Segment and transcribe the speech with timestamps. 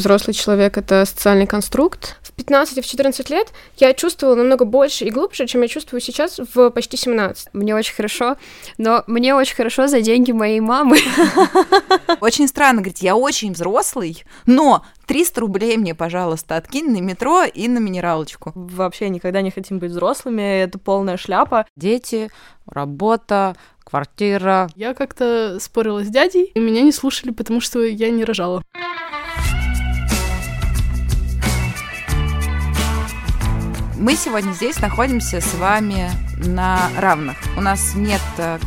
[0.00, 2.18] Взрослый человек— это социальный конструкт.
[2.22, 3.48] В 15 в 14 лет
[3.78, 7.48] я чувствовала намного больше и глубже, чем я чувствую сейчас в почти 17.
[7.52, 8.36] Мне очень хорошо,
[8.78, 10.98] но мне очень хорошо за деньги моей мамы.
[12.20, 17.66] Очень странно говорить, я очень взрослый, но 300 рублей мне, пожалуйста, откинь на метро и
[17.66, 18.52] на минералочку.
[18.54, 21.66] Вообще никогда не хотим быть взрослыми, это полная шляпа.
[21.74, 22.30] Дети,
[22.66, 24.68] работа, квартира.
[24.76, 28.62] Я как-то спорила с дядей, и меня не слушали, потому что я не рожала.
[33.98, 36.08] Мы сегодня здесь находимся с вами
[36.46, 37.36] на равных.
[37.56, 38.60] У нас нет э,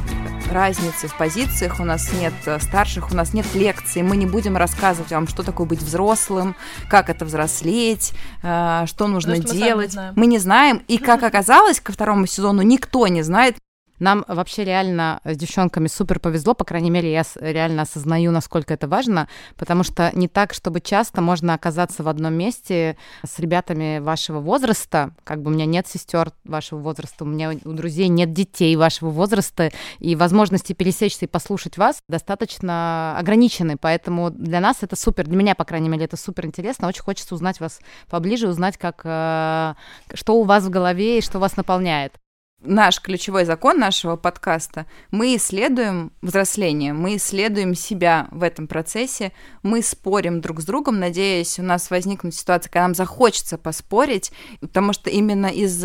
[0.52, 4.02] разницы в позициях, у нас нет э, старших, у нас нет лекций.
[4.02, 6.58] Мы не будем рассказывать вам, что такое быть взрослым,
[6.90, 8.12] как это взрослеть,
[8.44, 9.72] э, что нужно Потому мы делать.
[9.72, 10.14] сами не знаем.
[10.18, 10.82] Мы не знаем.
[10.90, 13.56] И как оказалось, ко второму сезону никто не знает.
[14.02, 18.88] Нам вообще реально с девчонками супер повезло, по крайней мере, я реально осознаю, насколько это
[18.88, 19.28] важно,
[19.58, 25.12] потому что не так, чтобы часто можно оказаться в одном месте с ребятами вашего возраста,
[25.24, 29.12] как бы у меня нет сестер вашего возраста, у меня у друзей нет детей вашего
[29.12, 35.38] возраста, и возможности пересечься и послушать вас достаточно ограничены, поэтому для нас это супер, для
[35.38, 39.76] меня, по крайней мере, это супер интересно, очень хочется узнать вас поближе, узнать, как, э,
[40.16, 42.16] что у вас в голове и что вас наполняет.
[42.64, 44.86] Наш ключевой закон нашего подкаста.
[45.10, 49.32] Мы исследуем взросление, мы исследуем себя в этом процессе,
[49.64, 54.94] мы спорим друг с другом, надеясь, у нас возникнут ситуации, когда нам захочется поспорить, потому
[54.94, 55.84] что именно из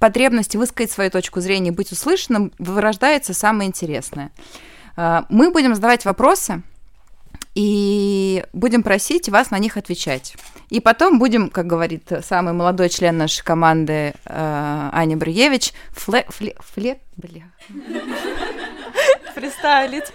[0.00, 4.32] потребности высказать свою точку зрения, быть услышанным, вырождается самое интересное.
[4.96, 6.64] Э, Мы будем задавать вопросы,
[7.54, 10.36] и будем просить вас на них отвечать.
[10.70, 16.26] И потом будем, как говорит самый молодой член нашей команды э, Аня Бруевич, фле...
[16.28, 16.56] фле...
[16.58, 17.00] фле...
[17.16, 17.42] бля.
[19.34, 20.12] Фристайлить.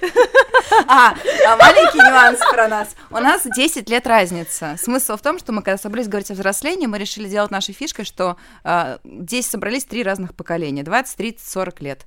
[0.87, 1.13] А,
[1.47, 2.95] а, маленький нюанс про нас.
[3.09, 4.75] У нас 10 лет разница.
[4.77, 8.05] Смысл в том, что мы, когда собрались говорить о взрослении, мы решили делать нашей фишкой,
[8.05, 10.83] что э, здесь собрались три разных поколения.
[10.83, 12.05] 20, 30, 40 лет.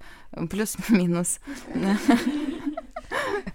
[0.51, 1.39] Плюс-минус.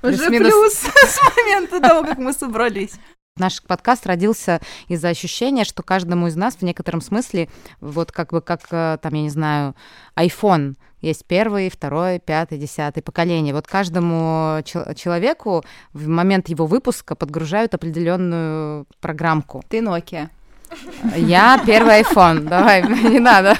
[0.01, 2.93] Уже плюс с момента того, как мы собрались.
[3.37, 7.49] Наш подкаст родился из-за ощущения, что каждому из нас в некотором смысле,
[7.79, 9.75] вот как бы как, э, там, я не знаю,
[10.15, 13.53] iPhone, есть первый, второй, пятый, десятый поколение.
[13.53, 19.63] Вот каждому чел- человеку в момент его выпуска подгружают определенную программку.
[19.69, 20.29] Ты Nokia.
[21.15, 23.55] Я первый iPhone, давай, не надо.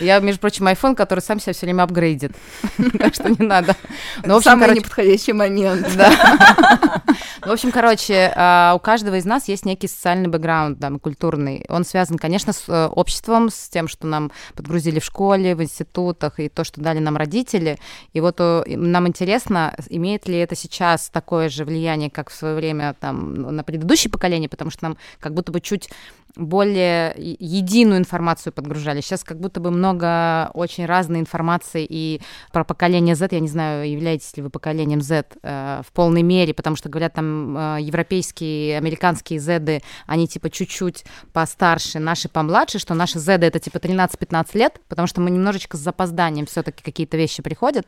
[0.00, 2.32] Я, между прочим, iPhone, который сам себя все время апгрейдит.
[2.98, 3.76] Так что не надо.
[4.24, 5.86] Ну, в Самый неподходящий момент.
[5.96, 7.02] да.
[7.42, 11.64] Ну, В общем, короче, а, у каждого из нас есть некий социальный бэкграунд, да, культурный.
[11.68, 16.40] Он связан, конечно, с э, обществом, с тем, что нам подгрузили в школе, в институтах,
[16.40, 17.78] и то, что дали нам родители.
[18.12, 22.54] И вот э, нам интересно, имеет ли это сейчас такое же влияние, как в свое
[22.54, 25.88] время там на предыдущее поколение, потому что нам как будто бы чуть
[26.36, 29.00] более единую информацию подгружали.
[29.00, 32.20] Сейчас как будто бы много очень разной информации и
[32.52, 33.28] про поколение Z.
[33.32, 37.14] Я не знаю, являетесь ли вы поколением Z э, в полной мере, потому что говорят
[37.14, 43.58] там э, европейские, американские Z, они типа чуть-чуть постарше, наши помладше, что наши Z это
[43.58, 47.86] типа 13-15 лет, потому что мы немножечко с запозданием все-таки какие-то вещи приходят.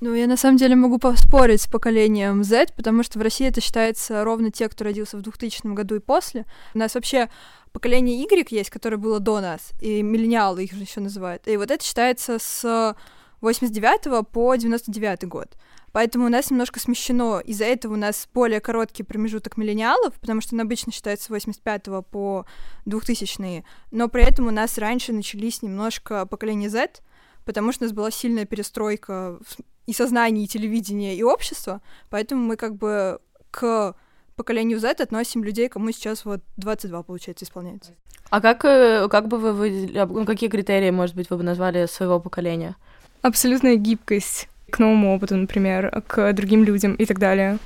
[0.00, 3.60] Ну, я на самом деле могу поспорить с поколением Z, потому что в России это
[3.60, 6.44] считается ровно те, кто родился в 2000 году и после.
[6.74, 7.28] У нас вообще
[7.76, 11.46] поколение Y есть, которое было до нас, и миллениалы их еще называют.
[11.46, 12.96] И вот это считается с
[13.42, 15.58] 89 по 99 год.
[15.92, 17.38] Поэтому у нас немножко смещено.
[17.40, 22.06] Из-за этого у нас более короткий промежуток миллениалов, потому что он обычно считается с 85
[22.10, 22.46] по
[22.86, 27.02] 2000 но при этом у нас раньше начались немножко поколение Z,
[27.44, 29.38] потому что у нас была сильная перестройка
[29.84, 33.20] и сознания, и телевидения, и общества, поэтому мы как бы
[33.50, 33.94] к
[34.36, 37.92] поколению Z относим людей, кому сейчас вот 22, получается, исполняется.
[38.30, 41.86] А как, э, как бы вы, выделили- ну, какие критерии, может быть, вы бы назвали
[41.86, 42.76] своего поколения?
[43.22, 47.58] Абсолютная гибкость к новому опыту, например, к другим людям и так далее.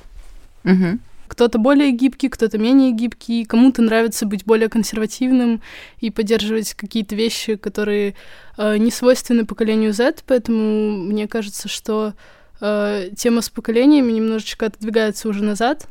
[0.63, 0.99] Мгм.
[1.27, 5.61] Кто-то более гибкий, кто-то менее гибкий, кому-то нравится быть более консервативным
[5.99, 8.15] и поддерживать какие-то вещи, которые
[8.57, 12.13] э, не свойственны поколению Z, поэтому мне кажется, что
[12.59, 15.87] э, тема с поколениями немножечко отодвигается уже назад.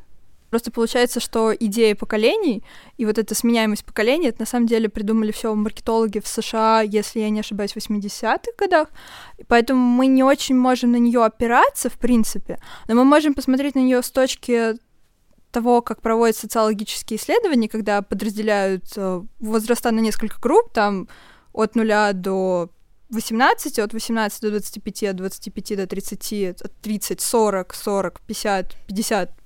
[0.50, 2.62] Просто получается, что идея поколений
[2.96, 7.20] и вот эта сменяемость поколений, это на самом деле придумали все маркетологи в США, если
[7.20, 8.88] я не ошибаюсь, в 80-х годах.
[9.46, 12.58] Поэтому мы не очень можем на нее опираться, в принципе,
[12.88, 14.74] но мы можем посмотреть на нее с точки
[15.50, 21.08] того, как проводят социологические исследования, когда подразделяют э, возраста на несколько групп, там
[21.52, 22.70] от нуля до
[23.10, 29.39] 18, от 18 до 25, от 25 до 30, от 30, 40, 40, 50, 50,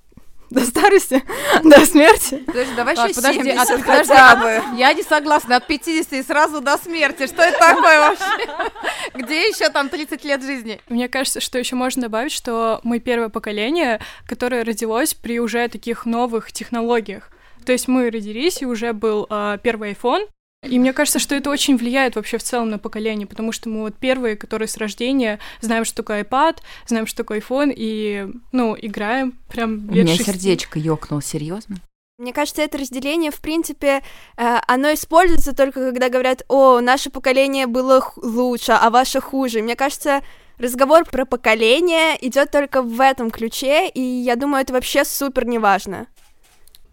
[0.49, 1.23] до старости,
[1.63, 2.43] до смерти.
[2.45, 4.77] Подожди, давай Так, еще подожди, 70 от- подожди, хотя бы.
[4.77, 7.27] Я не согласна, от 50 и сразу до смерти.
[7.27, 8.71] Что это такое вообще?
[9.15, 10.81] Где еще там 30 лет жизни?
[10.89, 16.05] Мне кажется, что еще можно добавить, что мы первое поколение, которое родилось при уже таких
[16.05, 17.29] новых технологиях.
[17.65, 20.27] То есть мы родились, и уже был а, первый iPhone,
[20.65, 23.81] и мне кажется, что это очень влияет вообще в целом на поколение, потому что мы
[23.81, 26.57] вот первые, которые с рождения знаем, что такое iPad,
[26.87, 30.23] знаем, что такое iPhone, и, ну, играем прям У меня шести.
[30.23, 31.77] сердечко ёкнуло, серьезно.
[32.17, 34.01] Мне кажется, это разделение, в принципе,
[34.37, 39.61] э, оно используется только когда говорят, о, наше поколение было лучше, а ваше хуже.
[39.61, 40.21] Мне кажется,
[40.57, 46.07] разговор про поколение идет только в этом ключе, и я думаю, это вообще супер неважно.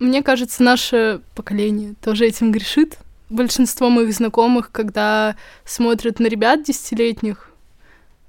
[0.01, 2.99] Мне кажется, наше поколение тоже этим грешит.
[3.33, 7.51] Большинство моих знакомых, когда смотрят на ребят десятилетних,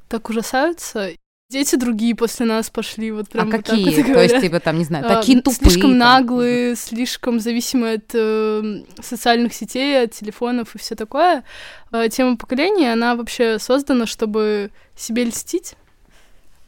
[0.08, 1.12] так ужасаются.
[1.50, 4.02] Дети другие после нас пошли, вот прям а вот так какие?
[4.02, 5.72] вот То есть, типа, там, не знаю, А, такие тупые.
[5.72, 6.00] Слишком там.
[6.00, 11.44] наглые, слишком зависимые от э, социальных сетей, от телефонов и все такое.
[11.92, 15.76] А, тема поколения, она вообще создана, чтобы себе льстить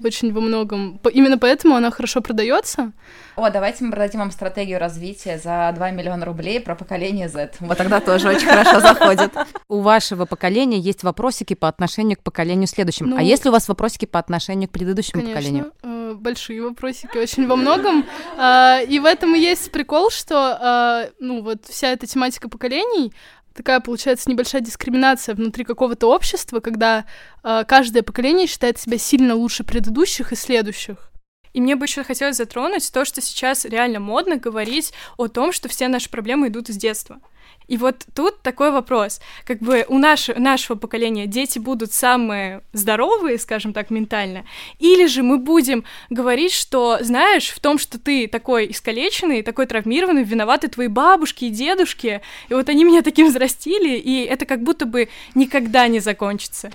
[0.03, 0.99] очень во многом.
[1.11, 2.91] Именно поэтому она хорошо продается.
[3.35, 7.53] О, давайте мы продадим вам стратегию развития за 2 миллиона рублей про поколение Z.
[7.59, 9.33] Вот тогда тоже очень хорошо заходит.
[9.67, 13.09] У вашего поколения есть вопросики по отношению к поколению следующему.
[13.09, 15.71] Ну, а есть ли у вас вопросики по отношению к предыдущему поколению?
[15.83, 18.05] Э, большие вопросики очень во многом.
[18.37, 23.13] А, И в этом и есть прикол, что а, ну вот вся эта тематика поколений
[23.55, 27.05] такая получается небольшая дискриминация внутри какого-то общества, когда
[27.41, 31.11] а, каждое поколение считает себя сильно лучше предыдущих и следующих.
[31.53, 35.69] И мне бы еще хотелось затронуть то, что сейчас реально модно говорить о том, что
[35.69, 37.21] все наши проблемы идут из детства.
[37.67, 39.19] И вот тут такой вопрос.
[39.45, 44.45] Как бы у наш, нашего поколения дети будут самые здоровые, скажем так, ментально,
[44.79, 50.23] или же мы будем говорить, что, знаешь, в том, что ты такой искалеченный, такой травмированный,
[50.23, 54.85] виноваты твои бабушки и дедушки, и вот они меня таким взрастили, и это как будто
[54.85, 56.71] бы никогда не закончится.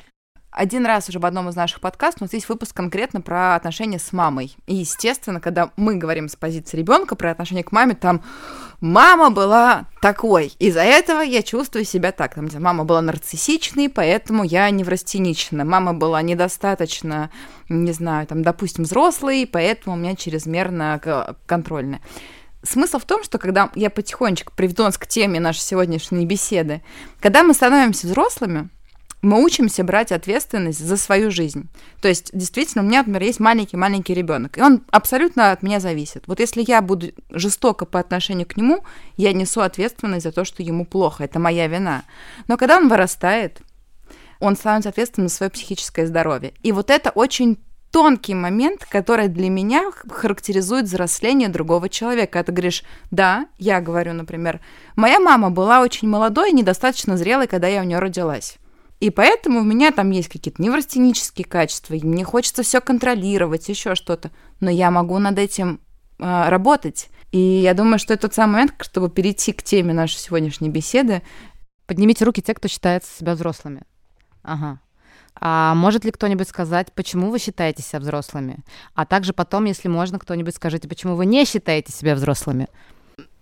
[0.51, 4.01] Один раз уже в одном из наших подкастов у нас есть выпуск конкретно про отношения
[4.01, 4.57] с мамой.
[4.67, 8.23] И, естественно, когда мы говорим с позиции ребенка про отношение к маме, там
[8.81, 12.35] мама была такой, из-за этого я чувствую себя так.
[12.35, 15.65] Там, мама была нарциссичной, поэтому я неврастенична.
[15.65, 17.31] Мама была недостаточно,
[17.69, 21.01] не знаю, там, допустим, взрослой, поэтому у меня чрезмерно
[21.47, 22.01] контрольная.
[22.65, 26.83] Смысл в том, что когда я потихонечку приведу нас к теме нашей сегодняшней беседы,
[27.21, 28.69] когда мы становимся взрослыми,
[29.23, 31.69] мы учимся брать ответственность за свою жизнь.
[32.01, 36.25] То есть, действительно, у меня, например, есть маленький-маленький ребенок, и он абсолютно от меня зависит.
[36.27, 38.83] Вот если я буду жестоко по отношению к нему,
[39.17, 42.05] я несу ответственность за то, что ему плохо, это моя вина.
[42.49, 43.61] Но когда он вырастает,
[44.39, 46.55] он становится ответственным за свое психическое здоровье.
[46.63, 47.59] И вот это очень
[47.91, 52.33] тонкий момент, который для меня характеризует взросление другого человека.
[52.35, 54.61] Когда ты говоришь, да, я говорю, например,
[54.97, 58.60] моя мама была очень молодой и недостаточно зрелой, когда я у нее родилась.
[59.01, 63.95] И поэтому у меня там есть какие-то неврастенические качества, и мне хочется все контролировать, еще
[63.95, 64.31] что-то.
[64.61, 65.81] Но я могу над этим
[66.19, 67.09] э, работать.
[67.33, 71.23] И я думаю, что это тот самый момент, чтобы перейти к теме нашей сегодняшней беседы.
[71.87, 73.83] Поднимите руки те, кто считает себя взрослыми.
[74.43, 74.81] Ага.
[75.35, 78.59] А может ли кто-нибудь сказать, почему вы считаете себя взрослыми?
[78.95, 82.69] А также потом, если можно, кто-нибудь скажите, почему вы не считаете себя взрослыми?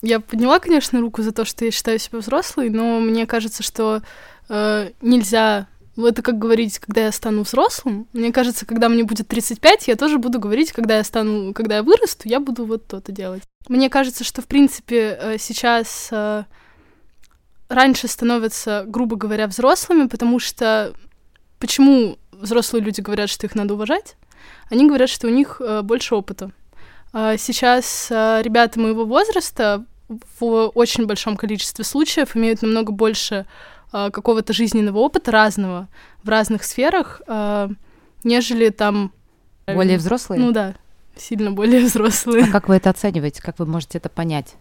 [0.03, 4.03] Я подняла, конечно, руку за то, что я считаю себя взрослой, но мне кажется, что
[4.49, 5.67] э, нельзя...
[5.97, 8.07] ну, Это как говорить, когда я стану взрослым.
[8.13, 11.83] Мне кажется, когда мне будет 35, я тоже буду говорить, когда я стану, когда я
[11.83, 13.43] вырасту, я буду вот то-то делать.
[13.69, 16.45] Мне кажется, что, в принципе, э, сейчас э,
[17.69, 20.95] раньше становятся, грубо говоря, взрослыми, потому что
[21.59, 24.17] почему взрослые люди говорят, что их надо уважать?
[24.71, 26.53] Они говорят, что у них э, больше опыта.
[27.13, 33.47] А Сейчас ребята моего возраста в очень большом количестве случаев имеют намного больше
[33.93, 35.89] э, какого-то жизненного опыта разного
[36.23, 37.69] в разных сферах, э,
[38.25, 39.13] нежели там...
[39.67, 40.41] Более взрослые?
[40.41, 40.75] Ну да,
[41.17, 42.45] сильно более взрослые.
[42.45, 43.43] А как вы это оцениваете?
[43.43, 44.57] Как вы можете это понять?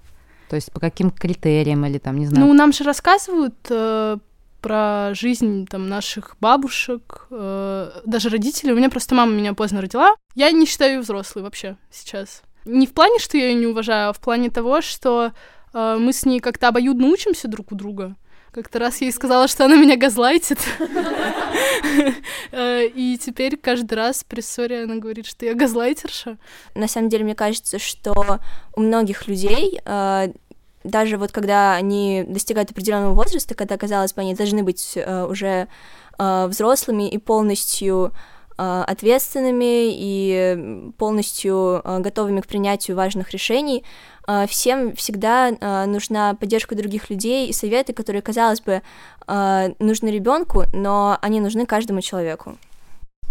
[0.49, 2.47] То есть по каким критериям или там, не знаю?
[2.47, 4.17] Ну, нам же рассказывают э,
[4.61, 8.73] про жизнь там наших бабушек, э, даже родителей.
[8.73, 10.15] У меня просто мама меня поздно родила.
[10.35, 12.43] Я не считаю ее взрослой вообще сейчас.
[12.67, 15.31] Не в плане, что я ее не уважаю, а в плане того, что
[15.73, 18.15] э, мы с ней как-то обоюдно учимся друг у друга.
[18.51, 20.59] Как-то раз я ей сказала, что она меня газлайтит.
[22.51, 26.37] Э, И теперь каждый раз при ссоре она говорит, что я газлайтерша.
[26.75, 28.39] На самом деле, мне кажется, что
[28.75, 30.27] у многих людей, э,
[30.83, 35.67] даже вот когда они достигают определенного возраста, когда, казалось бы, они должны быть э, уже
[36.19, 38.11] взрослыми и полностью
[38.57, 43.83] ответственными и полностью э, готовыми к принятию важных решений.
[44.27, 48.81] Э, всем всегда нужна поддержка других людей и советы, которые, казалось бы,
[49.79, 52.57] нужны ребенку, но они нужны каждому человеку.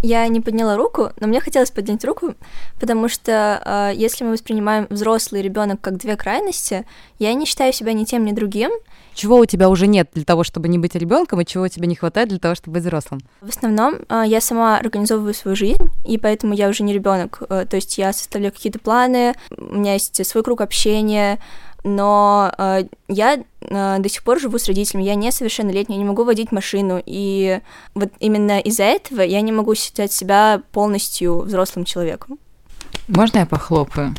[0.02, 2.34] Я не подняла руку, но мне хотелось поднять руку,
[2.78, 6.86] потому что э, если мы воспринимаем взрослый ребенок как две крайности,
[7.18, 8.70] я не считаю себя ни тем, ни другим.
[9.14, 11.86] Чего у тебя уже нет для того, чтобы не быть ребенком, и чего у тебя
[11.86, 13.20] не хватает для того, чтобы быть взрослым?
[13.40, 17.42] В основном э, я сама организовываю свою жизнь, и поэтому я уже не ребенок.
[17.48, 21.38] Э, то есть я составляю какие-то планы, у меня есть свой круг общения,
[21.86, 26.24] но э, я э, до сих пор живу с родителями, я несовершеннолетняя, я не могу
[26.24, 27.60] водить машину, и
[27.94, 32.38] вот именно из-за этого я не могу считать себя полностью взрослым человеком.
[33.06, 34.14] Можно я похлопаю?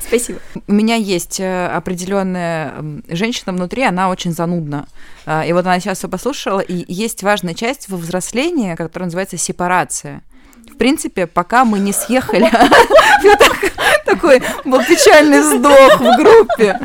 [0.00, 0.40] Спасибо.
[0.66, 2.74] У меня есть э, определенная
[3.08, 4.86] женщина внутри, она очень занудна.
[5.26, 9.36] А, и вот она сейчас все послушала, и есть важная часть во взрослении, которая называется
[9.36, 10.22] сепарация.
[10.78, 12.48] Принципе, пока мы не съехали,
[14.06, 16.78] такой был печальный вздох в группе.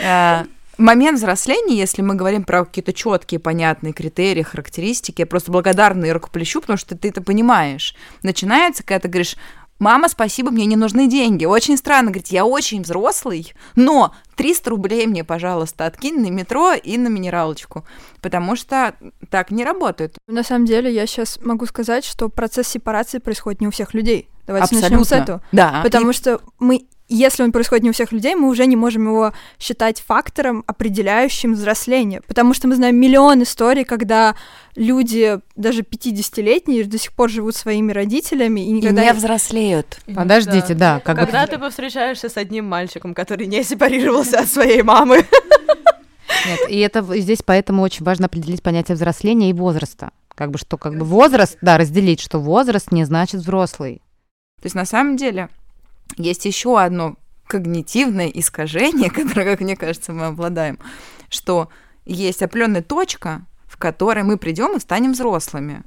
[0.00, 0.44] А,
[0.78, 6.10] момент взросления, если мы говорим про какие-то четкие, понятные критерии, характеристики, я просто благодарна и
[6.10, 7.94] рукоплещу, потому что ты это понимаешь.
[8.22, 9.36] Начинается, когда ты говоришь,
[9.78, 11.44] Мама, спасибо, мне не нужны деньги.
[11.44, 16.98] Очень странно, говорит, я очень взрослый, но 300 рублей мне, пожалуйста, откинь на метро и
[16.98, 17.84] на минералочку,
[18.20, 18.94] потому что
[19.30, 20.16] так не работает.
[20.26, 24.28] На самом деле, я сейчас могу сказать, что процесс сепарации происходит не у всех людей.
[24.46, 24.88] Давайте Абсолютно.
[24.90, 25.42] начнем с этого.
[25.52, 25.80] Да.
[25.84, 29.06] Потому И- что мы если он происходит не у всех людей, мы уже не можем
[29.06, 32.20] его считать фактором, определяющим взросление.
[32.26, 34.36] Потому что мы знаем миллион историй, когда
[34.76, 39.04] люди, даже 50-летние, до сих пор живут своими родителями и И никогда...
[39.04, 40.00] не взрослеют.
[40.14, 41.52] Подождите, да, как Когда бы...
[41.52, 45.24] ты повстречаешься с одним мальчиком, который не сепарировался от своей мамы.
[46.46, 50.10] Нет, и это здесь поэтому очень важно определить понятие взросления и возраста.
[50.34, 54.02] Как бы что, как бы возраст, да, разделить, что возраст не значит взрослый.
[54.60, 55.48] То есть на самом деле
[56.16, 60.78] есть еще одно когнитивное искажение, которое, как мне кажется, мы обладаем,
[61.28, 61.68] что
[62.04, 65.82] есть определенная точка, в которой мы придем и станем взрослыми,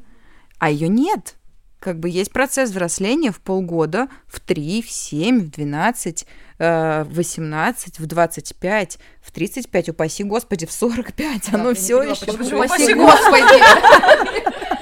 [0.60, 1.36] а ее нет.
[1.80, 6.28] Как бы есть процесс взросления в полгода, в 3, в 7, в 12,
[6.60, 11.54] э, в 18, в 25, в 35, упаси господи, в 45.
[11.54, 12.32] Оно все еще...
[12.32, 14.78] Упаси господи!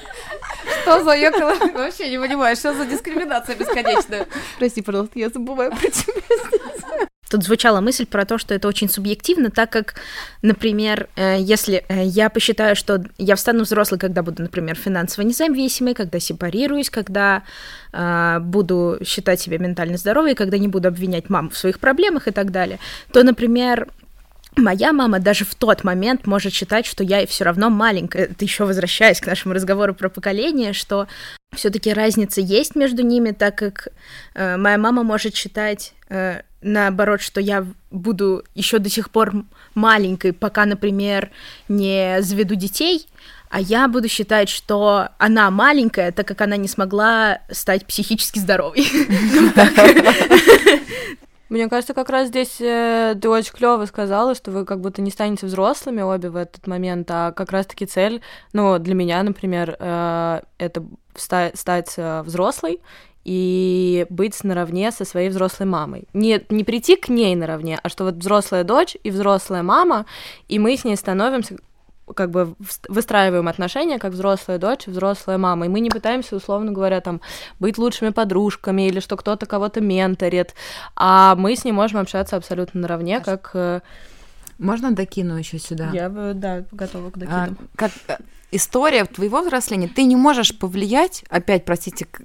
[0.89, 1.53] Что за ёкало?
[1.73, 4.27] Вообще не понимаю, что за дискриминация бесконечная.
[4.57, 6.13] Прости, пожалуйста, я забываю про тебя.
[7.29, 9.93] Тут звучала мысль про то, что это очень субъективно, так как,
[10.41, 15.93] например, э, если э, я посчитаю, что я встану взрослой, когда буду, например, финансово независимой,
[15.93, 17.43] когда сепарируюсь, когда
[17.93, 22.31] э, буду считать себя ментально здоровой, когда не буду обвинять маму в своих проблемах и
[22.31, 22.79] так далее,
[23.13, 23.89] то, например,
[24.59, 28.25] Моя мама даже в тот момент может считать, что я все равно маленькая.
[28.25, 31.07] Это еще возвращаясь к нашему разговору про поколение, что
[31.55, 33.87] все-таки разница есть между ними, так как
[34.35, 39.33] э, моя мама может считать э, наоборот, что я буду еще до сих пор
[39.75, 41.31] маленькой, пока, например,
[41.69, 43.07] не заведу детей,
[43.49, 48.85] а я буду считать, что она маленькая, так как она не смогла стать психически здоровой.
[51.49, 55.09] Мне кажется, как раз здесь э, ты очень клево сказала, что вы как будто не
[55.09, 58.21] станете взрослыми обе в этот момент, а как раз-таки цель,
[58.53, 60.83] ну, для меня, например, э, это
[61.15, 62.79] ста- стать э, взрослой
[63.25, 66.07] и быть наравне со своей взрослой мамой.
[66.13, 70.05] Не, не прийти к ней наравне, а что вот взрослая дочь и взрослая мама,
[70.47, 71.57] и мы с ней становимся
[72.15, 72.55] как бы
[72.87, 75.65] выстраиваем отношения как взрослая дочь взрослая мама.
[75.65, 77.21] И мы не пытаемся, условно говоря, там
[77.59, 80.55] быть лучшими подружками или что кто-то кого-то менторит,
[80.95, 83.83] а мы с ней можем общаться абсолютно наравне, как...
[84.59, 85.89] э, Можно докину еще сюда?
[85.93, 87.57] Я бы, да, готова к А, докиду.
[87.75, 88.17] как э,
[88.51, 92.21] история твоего взросления, ты не можешь повлиять, опять, простите, к-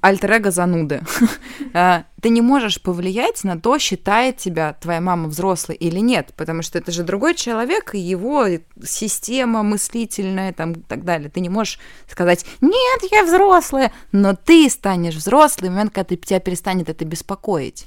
[0.00, 1.00] альтер-эго зануды,
[1.74, 6.62] А, ты не можешь повлиять на то, считает тебя твоя мама взрослой или нет, потому
[6.62, 8.46] что это же другой человек, и его
[8.84, 11.28] система мыслительная там, и так далее.
[11.30, 11.78] Ты не можешь
[12.10, 17.86] сказать, нет, я взрослая, но ты станешь взрослым в момент, когда тебя перестанет это беспокоить.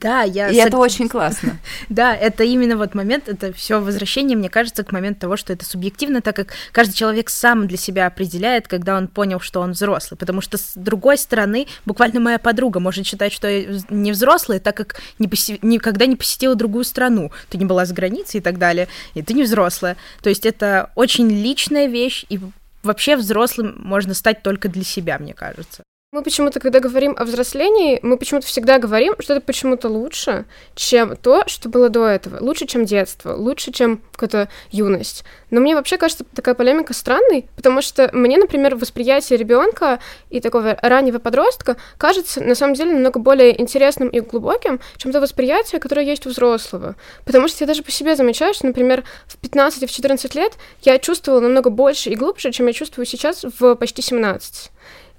[0.00, 0.50] Да, я...
[0.50, 1.58] И сог- это очень классно.
[1.88, 5.64] Да, это именно вот момент, это все возвращение, мне кажется, к моменту того, что это
[5.64, 10.18] субъективно, так как каждый человек сам для себя определяет, когда он понял, что он взрослый.
[10.18, 14.76] Потому что с другой стороны, буквально моя подруга может считать, что я не взрослая, так
[14.76, 18.58] как не поси- никогда не посетила другую страну, ты не была за границей и так
[18.58, 19.96] далее, и ты не взрослая.
[20.22, 22.38] То есть это очень личная вещь, и
[22.82, 25.82] вообще взрослым можно стать только для себя, мне кажется.
[26.16, 31.14] Мы почему-то, когда говорим о взрослении, мы почему-то всегда говорим, что это почему-то лучше, чем
[31.14, 32.42] то, что было до этого.
[32.42, 35.24] Лучше, чем детство, лучше, чем какая-то юность.
[35.50, 39.98] Но мне вообще кажется такая полемика странной, потому что мне, например, восприятие ребенка
[40.30, 45.20] и такого раннего подростка кажется на самом деле намного более интересным и глубоким, чем то
[45.20, 46.96] восприятие, которое есть у взрослого.
[47.26, 50.54] Потому что я даже по себе замечаю, что, например, в 15 и в 14 лет
[50.80, 54.70] я чувствовала намного больше и глубже, чем я чувствую сейчас в почти 17.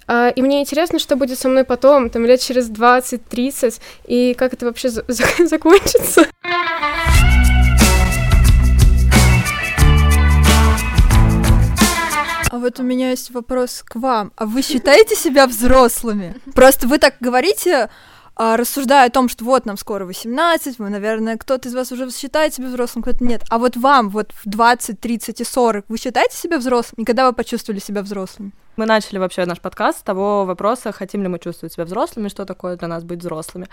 [0.07, 4.53] Uh, и мне интересно, что будет со мной потом, там лет через 20-30, и как
[4.53, 5.03] это вообще за-
[5.45, 6.27] закончится.
[12.49, 14.31] А вот у меня есть вопрос к вам.
[14.37, 16.35] А вы считаете себя взрослыми?
[16.55, 17.89] Просто вы так говорите,
[18.35, 22.09] а, рассуждая о том, что вот нам скоро 18, вы, наверное, кто-то из вас уже
[22.11, 23.43] считает себя взрослым, кто-то нет.
[23.49, 27.03] А вот вам вот в 20, 30 и 40 вы считаете себя взрослым?
[27.03, 28.53] И когда вы почувствовали себя взрослым?
[28.77, 32.45] Мы начали вообще наш подкаст с того вопроса, хотим ли мы чувствовать себя взрослыми, что
[32.45, 33.67] такое для нас быть взрослыми.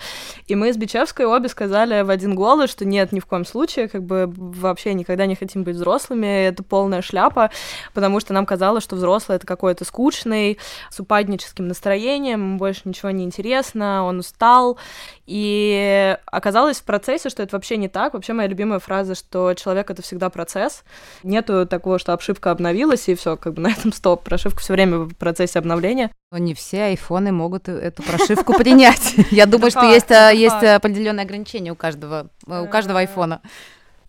[0.46, 3.88] И мы с Бичевской обе сказали в один голос, что нет, ни в коем случае,
[3.88, 7.50] как бы вообще никогда не хотим быть взрослыми, это полная шляпа,
[7.92, 10.58] потому что нам казалось, что взрослый— это какой-то скучный,
[10.88, 14.78] с упадническим настроением, больше ничего не интересно, он устал,
[15.26, 18.14] и оказалось в процессе, что это вообще не так.
[18.14, 20.84] Вообще моя любимая фраза, что человек— это всегда процесс.
[21.22, 24.22] Нету такого, что обшивка обновилась, и все, как бы на этом стоп.
[24.22, 26.10] Прошивка все время в процессе обновления.
[26.32, 29.14] Но не все айфоны могут эту прошивку принять.
[29.30, 33.40] Я думаю, что есть а, есть определенные ограничения у каждого у каждого айфона.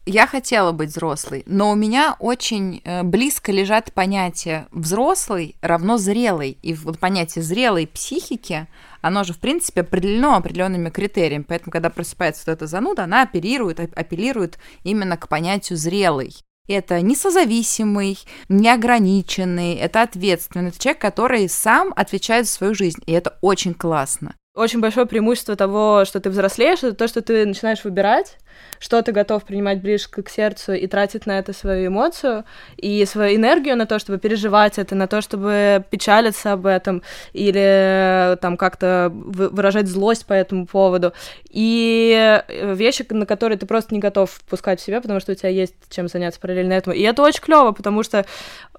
[0.07, 6.59] Я хотела быть взрослой, но у меня очень э, близко лежат понятия взрослый равно зрелый.
[6.61, 8.67] И вот понятие зрелой психики,
[9.01, 11.41] оно же, в принципе, определено определенными критериями.
[11.47, 16.35] Поэтому, когда просыпается вот эта зануда, она оперирует, апеллирует именно к понятию зрелый.
[16.67, 18.17] Это не созависимый,
[18.49, 23.73] не ограниченный, это ответственный, это человек, который сам отвечает за свою жизнь, и это очень
[23.73, 24.35] классно.
[24.55, 28.37] Очень большое преимущество того, что ты взрослеешь, это то, что ты начинаешь выбирать,
[28.79, 32.45] что ты готов принимать ближе к сердцу и тратить на это свою эмоцию
[32.77, 38.37] и свою энергию на то, чтобы переживать это, на то, чтобы печалиться об этом или
[38.39, 41.11] там как-то выражать злость по этому поводу.
[41.49, 45.49] И вещи, на которые ты просто не готов впускать в себя, потому что у тебя
[45.49, 46.95] есть чем заняться параллельно этому.
[46.95, 48.25] И это очень клево, потому что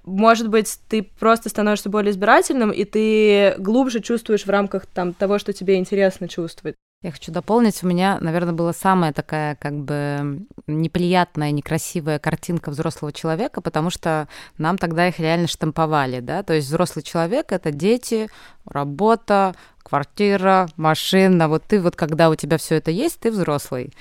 [0.07, 5.39] может быть, ты просто становишься более избирательным, и ты глубже чувствуешь в рамках там, того,
[5.39, 6.77] что тебе интересно чувствовать.
[7.03, 13.13] Я хочу дополнить, у меня, наверное, была самая такая как бы неприятная, некрасивая картинка взрослого
[13.13, 18.31] человека, потому что нам тогда их реально штамповали, да, то есть взрослый человек— это дети,
[18.65, 23.93] работа, квартира, машина, вот ты вот когда у тебя все это есть, ты взрослый.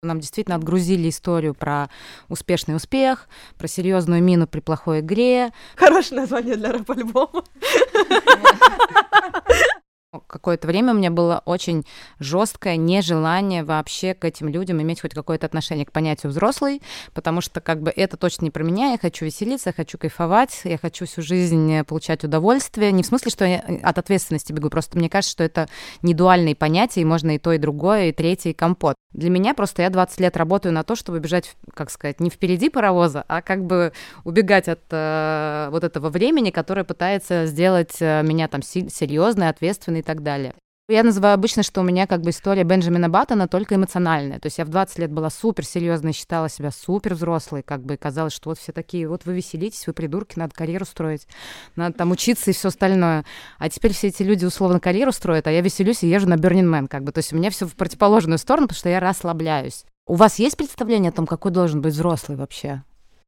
[0.00, 1.90] Нам действительно отгрузили историю про
[2.28, 5.50] успешный успех, про серьезную мину при плохой игре.
[5.74, 7.42] Хорошее название для рэп-альбома.
[10.26, 11.84] Какое-то время у меня было очень
[12.18, 16.82] жесткое нежелание вообще к этим людям иметь хоть какое-то отношение к понятию взрослый,
[17.14, 20.60] потому что как бы это точно не про меня, я хочу веселиться, я хочу кайфовать,
[20.64, 22.92] я хочу всю жизнь получать удовольствие.
[22.92, 25.68] Не в смысле, что я от ответственности бегу, просто мне кажется, что это
[26.02, 28.94] не дуальные понятия, и можно и то, и другое, и третье, и компот.
[29.12, 32.68] Для меня просто я 20 лет работаю на то, чтобы бежать, как сказать, не впереди
[32.68, 33.92] паровоза, а как бы
[34.24, 40.22] убегать от э, вот этого времени, которое пытается сделать э, меня там серьезной, ответственной так
[40.22, 40.54] далее.
[40.88, 44.40] Я называю обычно, что у меня как бы история Бенджамина Баттона только эмоциональная.
[44.40, 47.98] То есть я в 20 лет была супер серьезной, считала себя супер взрослой, как бы
[47.98, 51.28] казалось, что вот все такие, вот вы веселитесь, вы придурки, надо карьеру строить,
[51.76, 53.26] надо там учиться и все остальное.
[53.58, 56.72] А теперь все эти люди условно карьеру строят, а я веселюсь и езжу на Burning
[56.72, 57.12] Man, как бы.
[57.12, 59.84] То есть у меня все в противоположную сторону, потому что я расслабляюсь.
[60.06, 62.82] У вас есть представление о том, какой должен быть взрослый вообще?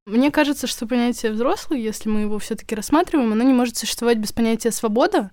[0.06, 4.32] Мне кажется, что понятие взрослый, если мы его все-таки рассматриваем, оно не может существовать без
[4.32, 5.30] понятия свобода.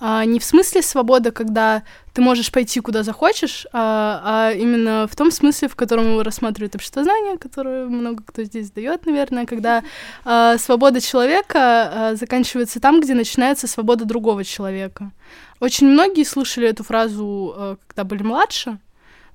[0.00, 5.14] А, не в смысле свобода, когда ты можешь пойти куда захочешь, а, а именно в
[5.14, 9.84] том смысле, в котором его рассматривает обществознание, которое много кто здесь дает, наверное, когда
[10.24, 15.12] а, свобода человека а, заканчивается там, где начинается свобода другого человека.
[15.60, 18.80] Очень многие слышали эту фразу, а, когда были младше,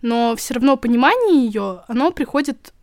[0.01, 2.73] но все равно понимание ее, оно приходит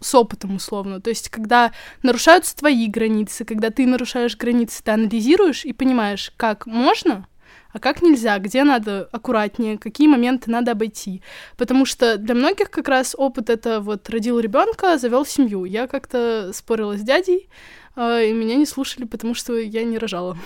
[0.00, 1.00] с опытом условно.
[1.00, 6.66] То есть, когда нарушаются твои границы, когда ты нарушаешь границы, ты анализируешь и понимаешь, как
[6.66, 7.26] можно,
[7.72, 11.22] а как нельзя, где надо аккуратнее, какие моменты надо обойти.
[11.56, 15.64] Потому что для многих как раз опыт это вот родил ребенка, завел семью.
[15.64, 17.48] Я как-то спорила с дядей,
[17.94, 20.36] а, и меня не слушали, потому что я не рожала.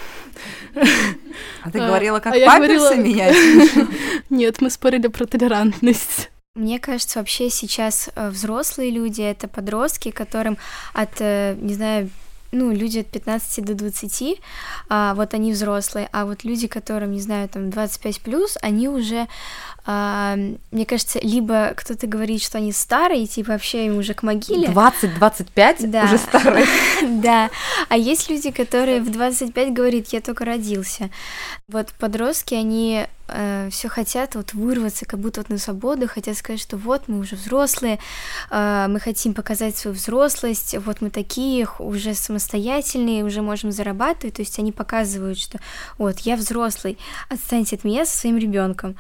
[1.63, 3.37] А ты говорила, как а памперсы менять?
[4.29, 6.31] Нет, мы спорили про толерантность.
[6.57, 10.57] Мне кажется, вообще сейчас э, взрослые люди— это подростки, которым
[10.93, 12.11] от, э, не знаю,
[12.53, 14.41] ну, люди от 15 до 20,
[14.89, 19.27] а, вот они взрослые, а вот люди, которым, не знаю, там 25 плюс, они уже
[19.87, 20.37] а,
[20.71, 24.69] мне кажется, либо кто-то говорит, что они старые, типа вообще им уже к могиле.
[24.69, 26.05] 20-25 да.
[26.05, 26.67] уже старые.
[27.03, 27.51] да.
[27.91, 31.11] А есть люди, которые в 25 говорят, я только родился.
[31.69, 36.61] Вот подростки, они э, все хотят вот вырваться, как будто вот на свободу, хотят сказать,
[36.61, 37.99] что вот мы уже взрослые,
[38.51, 44.43] э, мы хотим показать свою взрослость, вот мы такие уже самостоятельные, уже можем зарабатывать, то
[44.43, 45.59] есть они показывают, что
[45.99, 48.97] вот я взрослый, отстаньте от меня со своим ребенком.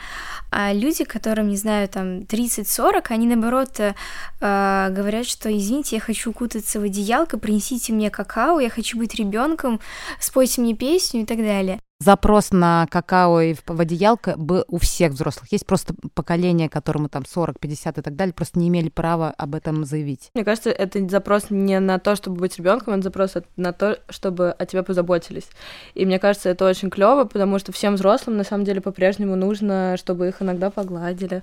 [0.50, 3.94] А люди, которым, не знаю, там 30-40, они наоборот э,
[4.40, 9.80] говорят, что извините, я хочу укутаться в одеялко, принесите мне какао, я хочу быть ребенком,
[10.20, 15.12] спойте мне песню и так далее запрос на какао и в одеялко был у всех
[15.12, 15.50] взрослых.
[15.50, 19.54] Есть просто поколение, которому там 40, 50 и так далее, просто не имели права об
[19.54, 20.30] этом заявить.
[20.34, 24.50] Мне кажется, это запрос не на то, чтобы быть ребенком, это запрос на то, чтобы
[24.50, 25.48] о тебе позаботились.
[25.94, 29.96] И мне кажется, это очень клево, потому что всем взрослым на самом деле по-прежнему нужно,
[29.96, 31.42] чтобы их иногда погладили.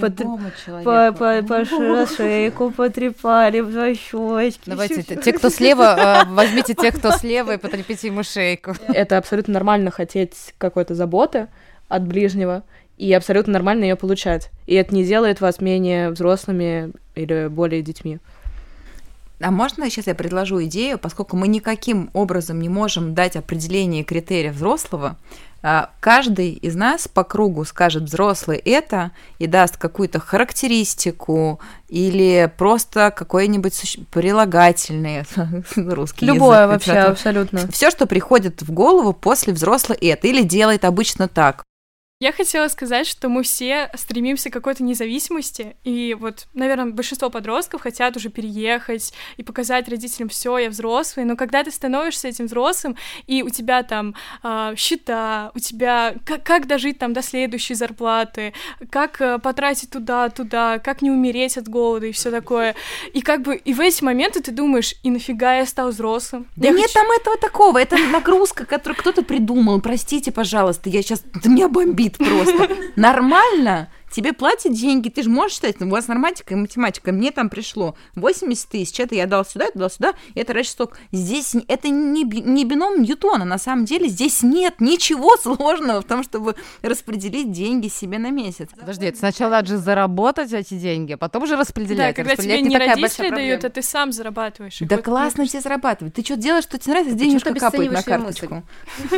[0.00, 4.68] По, по, по, по шейку потрепали, за щечки.
[4.68, 8.74] Давайте, те, кто слева, э, возьмите тех, кто слева, и потрепите ему шейку.
[8.88, 11.46] Это абсолютно нормально хотеть какой-то заботы
[11.88, 12.64] от ближнего,
[12.98, 14.50] и абсолютно нормально ее получать.
[14.66, 18.18] И это не делает вас менее взрослыми или более детьми.
[19.40, 24.52] А можно сейчас я предложу идею, поскольку мы никаким образом не можем дать определение критерия
[24.52, 25.16] взрослого,
[26.00, 33.98] каждый из нас по кругу скажет взрослый это и даст какую-то характеристику или просто какое-нибудь
[34.10, 35.24] прилагательное
[35.76, 37.68] русский Любое язык, вообще, абсолютно.
[37.70, 41.62] Все, что приходит в голову после взрослый это или делает обычно так.
[42.22, 47.80] Я хотела сказать, что мы все стремимся к какой-то независимости, и вот, наверное, большинство подростков
[47.80, 52.96] хотят уже переехать и показать родителям все, я взрослый, но когда ты становишься этим взрослым,
[53.26, 58.54] и у тебя там э, счета, у тебя как, как дожить там до следующей зарплаты,
[58.88, 62.76] как э, потратить туда, туда, как не умереть от голода и все такое,
[63.12, 66.46] и как бы и в эти моменты ты думаешь, и нафига я стал взрослым?
[66.54, 67.00] Да я нет хочу...
[67.00, 72.11] там этого такого, это нагрузка, которую кто-то придумал, простите, пожалуйста, я сейчас, да меня бомбит
[72.18, 72.68] просто.
[72.96, 77.30] Нормально тебе платят деньги, ты же можешь считать, ну, у вас норматика и математика, мне
[77.30, 80.98] там пришло 80 тысяч, это я дал сюда, это дал сюда, это раньше столько.
[81.10, 86.22] Здесь это не, не бином Ньютона, на самом деле здесь нет ничего сложного в том,
[86.22, 88.68] чтобы распределить деньги себе на месяц.
[88.78, 92.14] Подожди, это сначала надо же заработать эти деньги, а потом уже распределять.
[92.16, 94.78] Да, когда тебе не, не родители дают, а ты сам зарабатываешь.
[94.80, 96.14] Да вот классно тебе зарабатывать.
[96.14, 98.62] Ты что делаешь, что тебе нравится, денежка капает на карточку.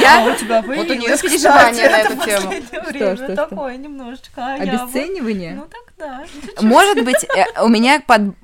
[0.00, 0.36] Я?
[0.66, 2.52] Вот у нее переживания на эту тему.
[2.62, 3.65] Что, что, что?
[3.66, 4.30] Такое немножечко.
[4.36, 5.50] А Обесценивание?
[5.50, 5.56] Я.
[5.56, 6.26] Ну так да.
[6.60, 8.34] Может быть, э, у меня под,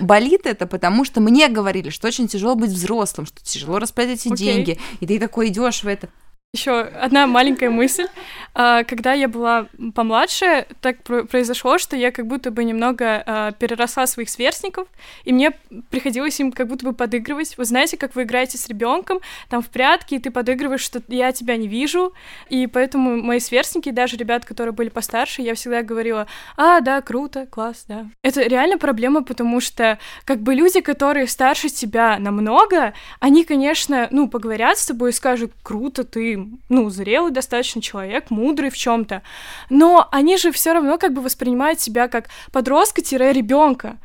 [0.00, 4.34] болит это, потому что мне говорили, что очень тяжело быть взрослым, что тяжело распределять эти
[4.36, 6.08] деньги, и ты такой идешь в это.
[6.52, 8.08] Еще одна маленькая мысль.
[8.54, 14.08] А, когда я была помладше, так произошло, что я как будто бы немного а, переросла
[14.08, 14.88] своих сверстников,
[15.22, 15.52] и мне
[15.90, 17.56] приходилось им как будто бы подыгрывать.
[17.56, 21.30] Вы знаете, как вы играете с ребенком, там в прятки, и ты подыгрываешь, что я
[21.30, 22.14] тебя не вижу,
[22.48, 27.46] и поэтому мои сверстники, даже ребят, которые были постарше, я всегда говорила, а, да, круто,
[27.46, 28.06] класс, да.
[28.24, 34.28] Это реально проблема, потому что как бы люди, которые старше тебя намного, они, конечно, ну,
[34.28, 39.22] поговорят с тобой и скажут, круто, ты ну, зрелый достаточно человек, мудрый в чем-то.
[39.68, 43.98] Но они же все равно как бы воспринимают себя как подростка-ребенка.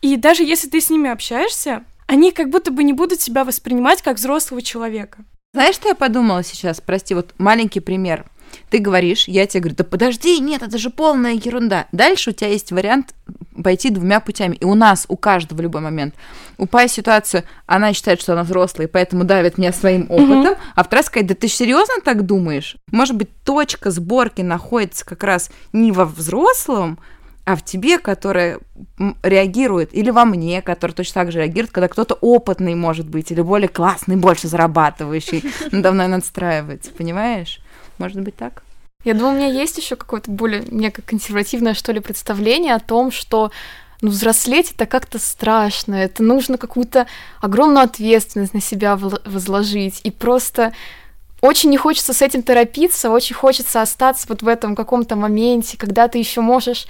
[0.00, 4.02] И даже если ты с ними общаешься, они как будто бы не будут себя воспринимать
[4.02, 5.24] как взрослого человека.
[5.54, 6.80] Знаешь, что я подумала сейчас?
[6.80, 8.26] Прости, вот маленький пример.
[8.70, 11.86] Ты говоришь, я тебе говорю, да подожди, нет, это же полная ерунда.
[11.92, 13.14] Дальше у тебя есть вариант
[13.62, 14.56] пойти двумя путями.
[14.56, 16.14] И у нас, у каждого в любой момент.
[16.58, 20.58] У Пай ситуация, она считает, что она взрослая, и поэтому давит меня своим опытом, mm-hmm.
[20.74, 22.76] а вторая сказать, да ты серьезно так думаешь?
[22.90, 26.98] Может быть, точка сборки находится как раз не во взрослом,
[27.44, 28.60] а в тебе, которая
[29.22, 33.40] реагирует, или во мне, который точно так же реагирует, когда кто-то опытный, может быть, или
[33.40, 37.60] более классный, больше зарабатывающий, надо мной надстраивается, понимаешь?
[37.98, 38.62] Может быть так?
[39.04, 43.10] Я думаю, у меня есть еще какое-то более некое консервативное, что ли, представление о том,
[43.10, 43.50] что
[44.00, 47.06] ну, взрослеть это как-то страшно, это нужно какую-то
[47.40, 50.72] огромную ответственность на себя возложить, и просто
[51.40, 56.06] очень не хочется с этим торопиться, очень хочется остаться вот в этом каком-то моменте, когда
[56.08, 56.86] ты еще можешь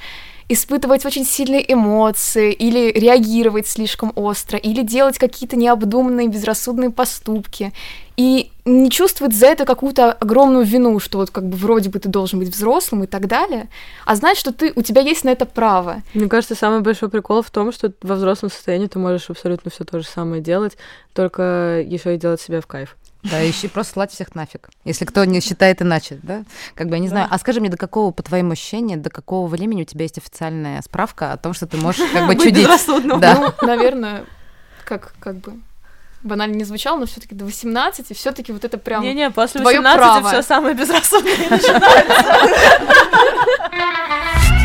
[0.48, 7.72] испытывать очень сильные эмоции, или реагировать слишком остро, или делать какие-то необдуманные, безрассудные поступки,
[8.16, 12.08] и не чувствовать за это какую-то огромную вину, что вот как бы вроде бы ты
[12.08, 13.68] должен быть взрослым и так далее,
[14.04, 16.02] а знать, что ты, у тебя есть на это право.
[16.14, 19.84] Мне кажется, самый большой прикол в том, что во взрослом состоянии ты можешь абсолютно все
[19.84, 20.76] то же самое делать,
[21.14, 22.96] только еще и делать себя в кайф.
[23.22, 24.68] Да, еще просто слать всех нафиг.
[24.84, 26.44] Если кто не считает иначе, да?
[26.74, 27.28] Как бы я не знаю.
[27.30, 30.82] А скажи мне, до какого, по твоим ощущениям, до какого времени у тебя есть официальная
[30.82, 32.68] справка о том, что ты можешь как бы чудить?
[33.20, 33.38] Да.
[33.38, 34.24] Ну, наверное,
[34.84, 35.54] как, как бы
[36.22, 39.02] банально не звучало, но все-таки до 18, и все-таки вот это прям.
[39.02, 41.92] Не-не, после 18 все самое безрассудное начинается.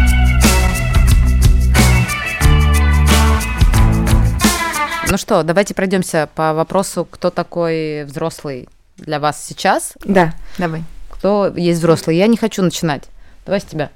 [5.18, 9.94] Ну что, давайте пройдемся по вопросу, кто такой взрослый для вас сейчас.
[10.06, 10.84] Да, давай.
[11.10, 12.18] Кто есть взрослый?
[12.18, 13.06] Я не хочу начинать.
[13.44, 13.90] Давай с тебя.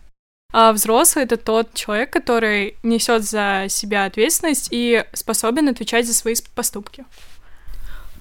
[0.51, 6.33] А взрослый это тот человек, который несет за себя ответственность и способен отвечать за свои
[6.55, 7.05] поступки.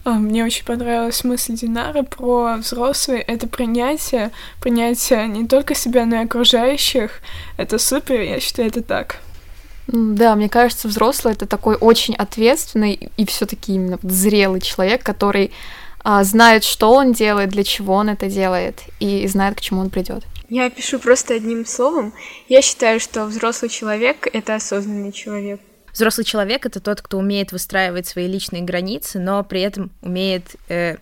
[0.05, 3.21] А, мне очень понравилась мысль Динара про взрослый.
[3.21, 7.23] Это принятие, принятие не только себя, но и окружающих.
[7.57, 9.21] Это супер, я считаю, это так.
[9.92, 15.53] Да, мне кажется, взрослый это такой очень ответственный и все-таки именно зрелый человек, который
[16.03, 19.90] а, знает, что он делает, для чего он это делает, и знает, к чему он
[19.90, 20.24] придет.
[20.48, 22.12] Я пишу просто одним словом.
[22.48, 25.61] Я считаю, что взрослый человек это осознанный человек.
[25.92, 30.96] Взрослый человек это тот, кто умеет выстраивать свои личные границы, но при этом умеет э,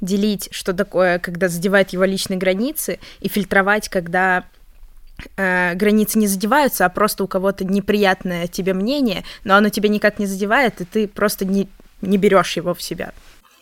[0.00, 4.44] делить, что такое, когда задевает его личные границы, и фильтровать, когда
[5.36, 10.18] э, границы не задеваются, а просто у кого-то неприятное тебе мнение, но оно тебя никак
[10.18, 11.68] не задевает, и ты просто не,
[12.02, 13.12] не берешь его в себя.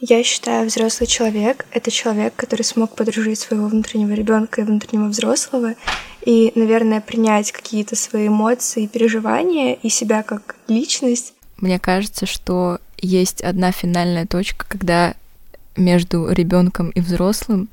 [0.01, 5.75] Я считаю, взрослый человек— это человек, который смог подружить своего внутреннего ребенка и внутреннего взрослого,
[6.21, 11.33] и, наверное, принять какие-то свои эмоции и переживания, и себя как личность.
[11.57, 15.15] Мне кажется, что есть одна финальная точка, когда
[15.77, 17.69] между ребенком и взрослым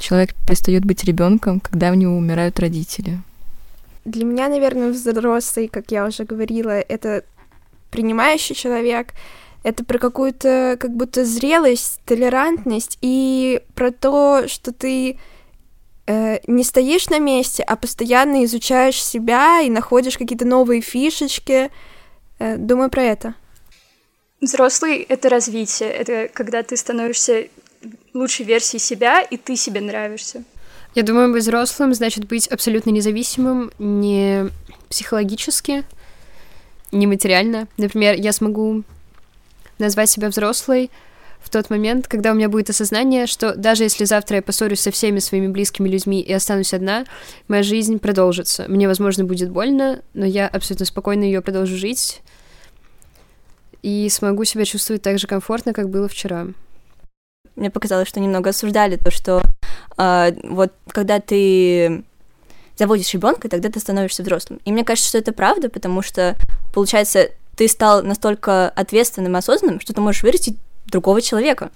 [0.00, 3.20] человек перестает быть ребенком, когда у него умирают родители.
[4.04, 7.22] Для меня, наверное, взрослый, как я уже говорила, это
[7.90, 9.08] принимающий человек,
[9.62, 15.18] это про какую-то как будто зрелость, толерантность и про то, что ты
[16.06, 21.70] э, не стоишь на месте, а постоянно изучаешь себя и находишь какие-то новые фишечки.
[22.38, 23.34] Э, думаю про это.
[24.40, 27.48] Взрослый— это развитие, это когда ты становишься
[28.14, 30.44] лучшей версией себя, и ты себе нравишься.
[30.94, 34.50] Я думаю, быть взрослым значит быть абсолютно независимым, не
[34.88, 35.84] психологически,
[36.90, 37.68] не материально.
[37.76, 38.82] Например, я смогу
[39.78, 40.90] назвать себя взрослой
[41.40, 44.90] в тот момент, когда у меня будет осознание, что даже если завтра я поссорюсь со
[44.90, 47.06] всеми своими близкими людьми и останусь одна,
[47.48, 48.66] моя жизнь продолжится.
[48.68, 52.20] Мне, возможно, будет больно, но я абсолютно спокойно ее продолжу жить
[53.82, 56.48] и смогу себя чувствовать так же комфортно, как было вчера.
[57.60, 59.42] Мне показалось, что немного осуждали то, что
[59.98, 62.02] э, вот когда ты
[62.76, 64.60] заводишь ребенка, тогда ты становишься взрослым.
[64.64, 66.34] И мне кажется, что это правда, потому что,
[66.72, 71.70] получается, ты стал настолько ответственным осознанным, что ты можешь вырастить другого человека.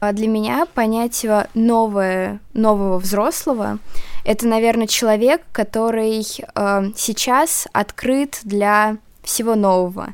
[0.00, 3.78] А для меня понятие новое, нового взрослого—
[4.24, 10.08] это, наверное, человек, который э, сейчас открыт для всего нового,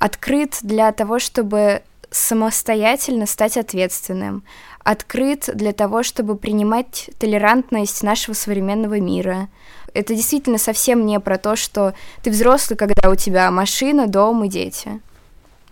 [0.00, 1.82] открыт для того, чтобы
[2.12, 4.44] самостоятельно стать ответственным,
[4.84, 9.48] открыт для того, чтобы принимать толерантность нашего современного мира.
[9.94, 14.48] Это действительно совсем не про то, что ты взрослый, когда у тебя машина, дом и
[14.48, 15.00] дети.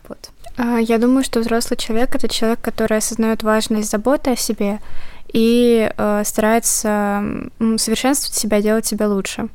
[0.08, 0.30] Вот.
[0.56, 4.80] А, я думаю, что взрослый человек это человек, который осознает важность заботы о себе
[5.32, 7.22] и э, старается
[7.76, 9.48] совершенствовать себя, делать себя лучше.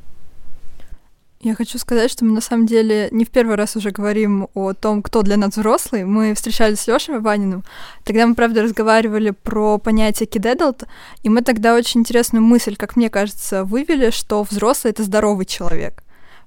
[1.46, 4.72] Я хочу сказать, что мы на самом деле не в первый раз уже говорим о
[4.72, 6.04] том, кто для нас взрослый.
[6.04, 7.62] Мы встречались с Лешей Ваниным.
[8.02, 10.88] Тогда мы, правда, разговаривали про понятие adult,
[11.22, 16.02] и мы тогда очень интересную мысль, как мне кажется, вывели, что взрослый— это здоровый человек.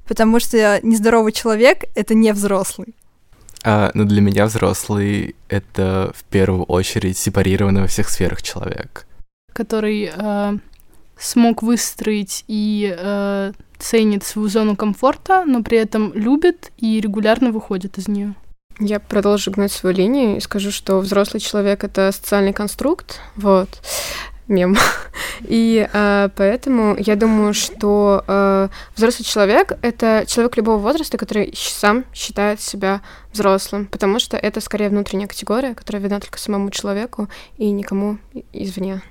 [0.05, 2.93] Потому что нездоровый человек— это не взрослый.
[3.63, 9.07] А, ну, для меня взрослый— это в первую очередь сепарированный во всех сферах человек.
[9.53, 10.57] Который э,
[11.17, 17.97] смог выстроить и э, ценит свою зону комфорта, но при этом любит и регулярно выходит
[17.97, 18.35] из нее.
[18.79, 23.69] Я продолжу гнать свою линию и скажу, что взрослый человек это социальный конструкт, вот
[24.47, 24.77] мем.
[25.41, 32.05] И э, поэтому я думаю, что э, взрослый человек— это человек любого возраста, который сам
[32.13, 33.01] считает себя
[33.33, 38.17] взрослым, потому что это скорее внутренняя категория, которая видна только самому человеку и никому
[38.53, 39.01] извне.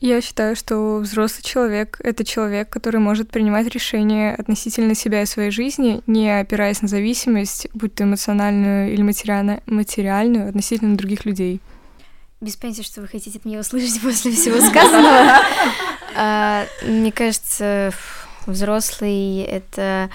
[0.00, 5.50] Я считаю, что взрослый человек— это человек, который может принимать решения относительно себя и своей
[5.50, 11.60] жизни, не опираясь на зависимость, будь то эмоциональную или материально- материальную, относительно других людей.
[12.42, 15.40] Без понятия, что вы хотите от меня услышать после всего сказанного.
[16.18, 17.92] А, мне кажется,
[18.46, 20.08] взрослый— это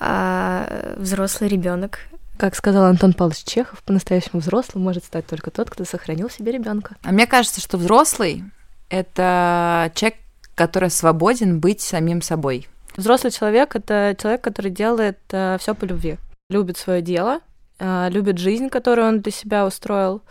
[0.00, 1.98] а, взрослый ребенок.
[2.38, 6.96] Как сказал Антон Павлович Чехов, по-настоящему взрослым может стать только тот, кто сохранил себе ребенка.
[7.02, 8.44] А мне кажется, что взрослый—
[8.94, 10.18] это человек,
[10.54, 12.68] который свободен быть самим собой.
[12.96, 16.16] Взрослый человек— это человек, который делает э, все по любви.
[16.48, 17.40] Любит свое дело,
[17.80, 20.22] э, любит жизнь, которую он для себя устроил,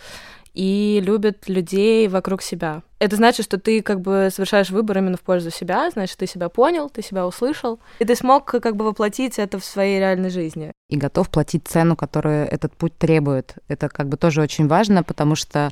[0.53, 2.83] и любит людей вокруг себя.
[2.99, 6.47] Это значит, что ты как бы совершаешь выбор именно в пользу себя, значит, ты себя
[6.47, 10.71] понял, ты себя услышал, и ты смог как бы воплотить это в своей реальной жизни.
[10.89, 13.55] И готов платить цену, которую этот путь требует.
[13.67, 15.69] Это как бы тоже очень важно, потому что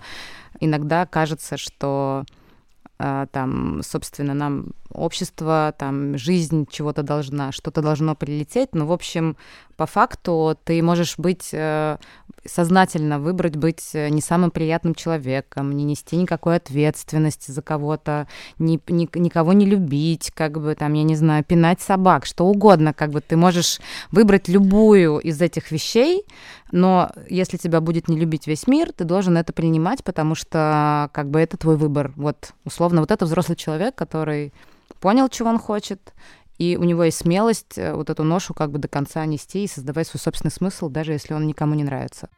[0.60, 2.26] иногда кажется, что
[3.32, 9.38] там, собственно, нам общество, там, жизнь чего-то должна, что-то должно прилететь, но, в общем,
[9.78, 11.98] по факту ты можешь быть э,
[12.46, 18.28] сознательно выбрать быть э, не самым приятным человеком, не нести никакой ответственности за кого-то,
[18.60, 22.94] ни, ни, никого не любить, как бы там, я не знаю, пинать собак, что угодно,
[22.94, 23.80] как бы ты можешь
[24.12, 26.26] выбрать любую из этих вещей,
[26.72, 31.30] но если тебя будет не любить весь мир, ты должен это принимать, потому что как
[31.30, 32.14] бы это твой выбор.
[32.16, 34.54] Вот, условно, вот это взрослый человек, который
[35.02, 36.14] понял, чего он хочет,
[36.58, 39.68] и у него есть смелость э, вот эту ношу как бы до конца нести и
[39.68, 42.30] создавать свой собственный смысл, даже если он никому не нравится.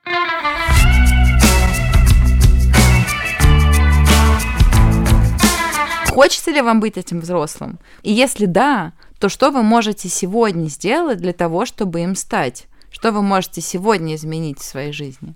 [6.08, 7.80] Хочется ли вам быть этим взрослым?
[8.04, 12.67] И если да, то что вы можете сегодня сделать для того, чтобы им стать?
[12.91, 15.34] Что вы можете сегодня изменить в своей жизни?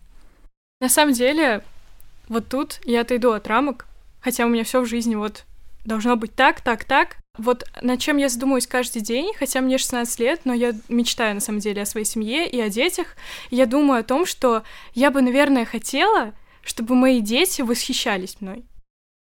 [0.80, 1.64] На самом деле,
[2.30, 3.88] вот тут я отойду от рамок,
[4.22, 5.46] хотя у меня все в жизни вот
[5.86, 7.18] должно быть так, так, так.
[7.38, 11.40] Вот над чем я задумываюсь каждый день, хотя мне 16 лет, но я мечтаю на
[11.40, 13.16] самом деле о своей семье и о детях.
[13.52, 14.64] Я думаю о том, что
[14.94, 18.66] я бы, наверное, хотела, чтобы мои дети восхищались мной.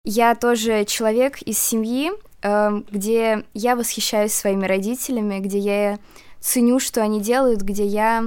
[0.04, 2.10] Я тоже человек из семьи,
[2.42, 5.98] эм, где я восхищаюсь своими родителями, где я
[6.40, 8.24] ценю, что они делают, где я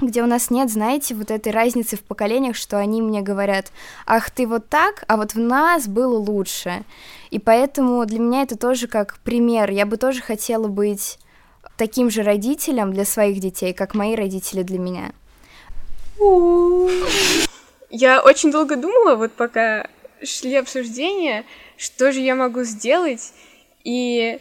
[0.00, 3.72] где у нас нет, знаете, вот этой разницы в поколениях, что они мне говорят,
[4.06, 6.84] ах, ты вот так, а вот в нас было лучше.
[7.30, 9.70] И поэтому для меня это тоже как пример.
[9.70, 11.18] Я бы тоже хотела быть
[11.76, 15.12] таким же родителем для своих детей, как мои родители для меня.
[17.90, 19.88] Я очень долго думала, вот пока
[20.22, 21.44] шли обсуждения,
[21.76, 23.32] что же я могу сделать,
[23.84, 24.38] и,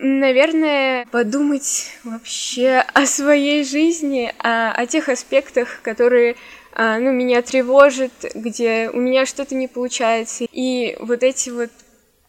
[0.00, 6.36] наверное, подумать вообще о своей жизни, о, о тех аспектах, которые
[6.72, 10.46] а, ну, меня тревожат, где у меня что-то не получается.
[10.50, 11.70] И вот эти вот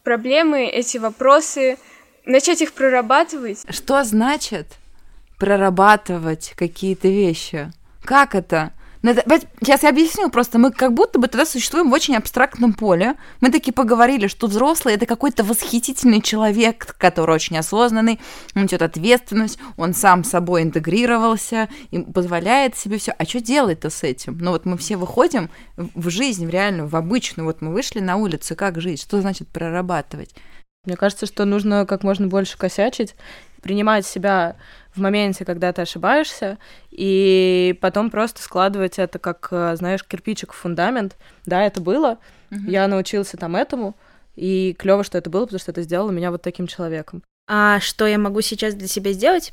[0.03, 1.77] проблемы, эти вопросы,
[2.25, 3.63] начать их прорабатывать.
[3.69, 4.67] Что значит
[5.37, 7.71] прорабатывать какие-то вещи?
[8.03, 8.73] Как это?
[9.03, 9.15] Ну,
[9.59, 13.15] сейчас я объясню, просто мы как будто бы тогда существуем в очень абстрактном поле.
[13.39, 18.19] Мы таки поговорили, что взрослый это какой-то восхитительный человек, который очень осознанный,
[18.55, 23.11] он несет ответственность, он сам собой интегрировался и позволяет себе все.
[23.11, 24.37] А что делать-то с этим?
[24.39, 27.47] Ну вот мы все выходим в жизнь, в реальную, в обычную.
[27.47, 29.01] Вот мы вышли на улицу, как жить?
[29.01, 30.35] Что значит прорабатывать?
[30.85, 33.15] Мне кажется, что нужно как можно больше косячить,
[33.61, 34.55] принимать себя
[34.95, 36.57] в моменте, когда ты ошибаешься,
[36.89, 41.17] и потом просто складывать это как, э, знаешь, кирпичик в фундамент.
[41.45, 42.17] Да, это было,
[42.49, 42.67] uh-huh.
[42.67, 43.95] я научился там этому,
[44.35, 47.21] и клево, что это было, потому что это сделало меня вот таким человеком.
[47.47, 49.51] А что я могу сейчас для себя сделать?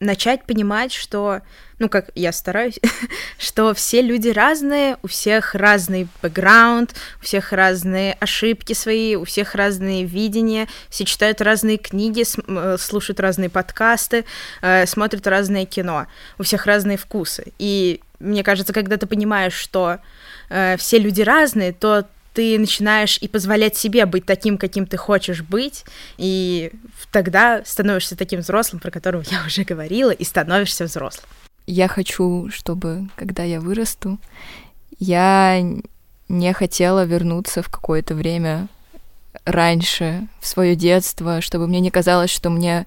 [0.00, 1.40] Начать понимать, что,
[1.78, 2.78] ну, как я стараюсь,
[3.38, 9.54] что все люди разные, у всех разный бэкграунд, у всех разные ошибки свои, у всех
[9.54, 14.24] разные видения, все читают разные книги, э, слушают разные подкасты,
[14.60, 16.06] э, смотрят разное кино,
[16.38, 17.52] у всех разные вкусы.
[17.58, 19.98] И мне кажется, когда ты понимаешь, что
[20.50, 22.06] э, все люди разные, то
[22.36, 25.86] ты начинаешь и позволять себе быть таким, каким ты хочешь быть,
[26.18, 26.70] и
[27.10, 31.24] тогда становишься таким взрослым, про которого я уже говорила, и становишься взрослым.
[31.66, 34.18] Я хочу, чтобы, когда я вырасту,
[34.98, 35.64] я
[36.28, 38.68] не хотела вернуться в какое-то время
[39.46, 42.84] раньше, в свое детство, чтобы мне не казалось, что мне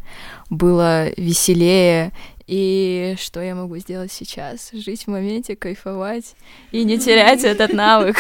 [0.52, 2.12] было веселее,
[2.50, 4.72] и что я могу сделать сейчас?
[4.74, 6.34] Жить в моменте, кайфовать
[6.72, 8.18] и не терять этот навык.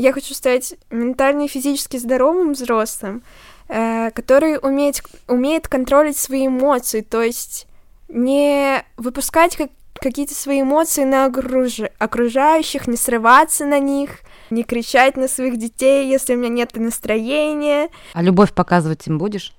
[0.00, 3.22] Я хочу стать ментально и физически здоровым взрослым,
[3.68, 7.66] э, который умеет, умеет контролить свои эмоции, то есть
[8.08, 11.80] не выпускать как, какие-то свои эмоции на окруж...
[11.98, 17.90] окружающих, не срываться на них, не кричать на своих детей, если у меня нет настроения.
[18.14, 19.52] А любовь показывать им будешь?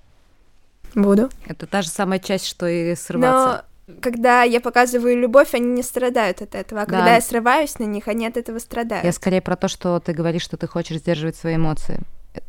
[0.95, 1.29] Буду.
[1.45, 3.65] Это та же самая часть, что и срываться.
[4.01, 6.81] Когда я показываю любовь, они не страдают от этого.
[6.81, 6.91] А Да.
[6.97, 9.05] когда я срываюсь на них, они от этого страдают.
[9.05, 11.99] Я скорее про то, что ты говоришь, что ты хочешь сдерживать свои эмоции.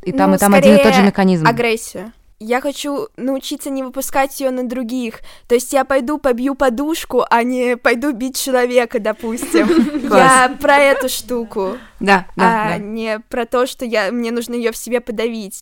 [0.02, 1.46] И Ну, там, и там один и тот же механизм.
[1.46, 2.12] Агрессию.
[2.44, 5.20] Я хочу научиться не выпускать ее на других.
[5.46, 9.68] То есть я пойду побью подушку, а не пойду бить человека, допустим.
[10.10, 11.78] Я про эту штуку.
[12.00, 15.60] Да, да, а не про то, что я мне нужно ее в себе подавить.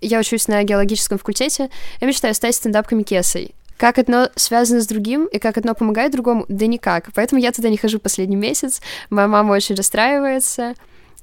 [0.00, 1.70] Я учусь на геологическом факультете.
[2.00, 3.54] Я мечтаю стать стендап-комикесой.
[3.82, 6.44] Как одно связано с другим и как одно помогает другому?
[6.48, 7.08] Да никак.
[7.16, 8.80] Поэтому я туда не хожу последний месяц.
[9.10, 10.74] Моя мама очень расстраивается.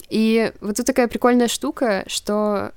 [0.10, 2.74] И вот тут такая прикольная штука, что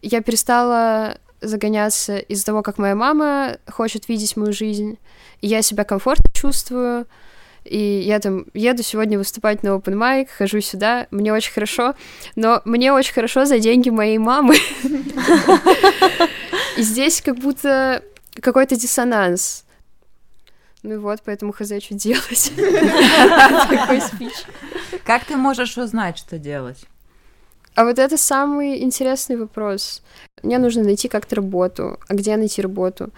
[0.00, 4.96] я перестала загоняться из-за того, как моя мама хочет видеть мою жизнь.
[5.42, 7.04] И я себя комфортно чувствую.
[7.66, 11.94] И я там еду сегодня выступать на open mic, хожу сюда, мне очень хорошо,
[12.36, 14.56] но мне очень хорошо за деньги моей мамы.
[16.78, 18.02] И здесь как будто
[18.40, 19.64] какой-то диссонанс.
[20.82, 22.52] Ну и вот, поэтому хз, что делать.
[22.56, 24.32] Такой спич.
[25.04, 26.84] Как ты можешь узнать, что делать?
[27.74, 30.02] А вот это самый интересный вопрос.
[30.42, 31.98] Мне нужно найти как-то работу.
[32.08, 33.10] А где найти работу?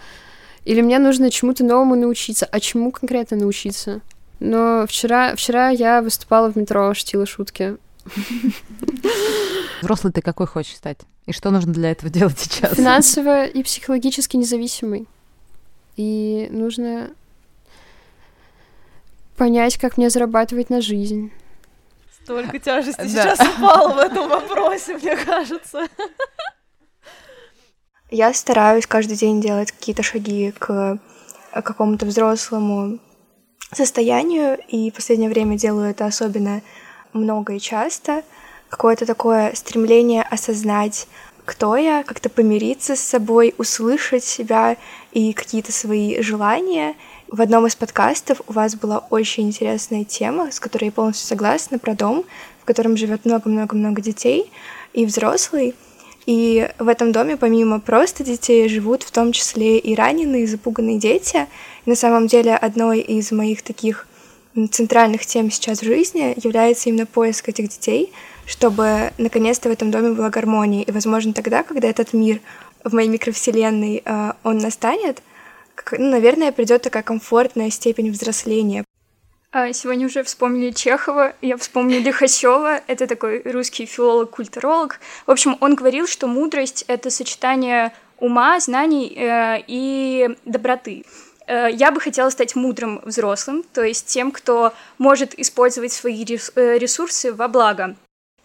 [0.65, 2.45] Или мне нужно чему-то новому научиться?
[2.45, 4.01] А чему конкретно научиться?
[4.39, 7.77] Но вчера, вчера я выступала в метро, шутила шутки.
[9.81, 10.99] Взрослый ты какой хочешь стать?
[11.25, 12.75] И что нужно для этого делать сейчас?
[12.75, 15.07] Финансово и психологически независимый.
[15.97, 17.11] И нужно
[19.37, 21.31] понять, как мне зарабатывать на жизнь.
[22.23, 23.07] Столько тяжести Да.
[23.07, 25.87] сейчас упало в этом вопросе, мне кажется.
[28.09, 30.99] Я стараюсь каждый день делать какие-то шаги к
[31.53, 32.99] какому-то взрослому
[33.73, 36.61] состоянию, и в последнее время делаю это особенно
[37.13, 38.23] много и часто.
[38.69, 41.07] Какое-то такое стремление осознать,
[41.45, 44.77] кто я, как-то помириться с собой, услышать себя
[45.11, 46.95] и какие-то свои желания.
[47.27, 51.79] В одном из подкастов у вас была очень интересная тема, с которой я полностью согласна,
[51.79, 52.25] про дом,
[52.61, 54.51] в котором живет много-много-много детей
[54.93, 55.75] и взрослый.
[56.25, 61.47] И в этом доме, помимо просто детей, живут в том числе и раненые, запуганные дети.
[61.85, 64.07] И на самом деле одной из моих таких
[64.71, 68.11] центральных тем сейчас в жизни является именно поиск этих детей,
[68.45, 70.83] чтобы наконец-то в этом доме была гармония.
[70.83, 72.41] И, возможно, тогда, когда этот мир
[72.83, 75.21] в моей микровселенной, э, он настанет,
[75.91, 78.83] ну, наверное, придет такая комфортная степень взросления.
[79.53, 84.99] А, Сегодня уже вспомнили Чехова, я вспомню Лихачева, это такой русский филолог-культуролог.
[85.27, 91.03] В общем, он говорил, что мудрость— это сочетание ума, знаний э, и доброты.
[91.51, 96.77] Э, Я бы хотела стать мудрым взрослым, то есть тем, кто может использовать свои э,
[96.77, 97.95] ресурсы во благо.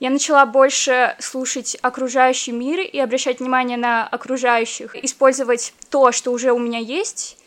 [0.00, 6.50] Я начала больше слушать окружающий мир и обращать внимание на окружающих, использовать то, что уже
[6.50, 7.38] у меня есть,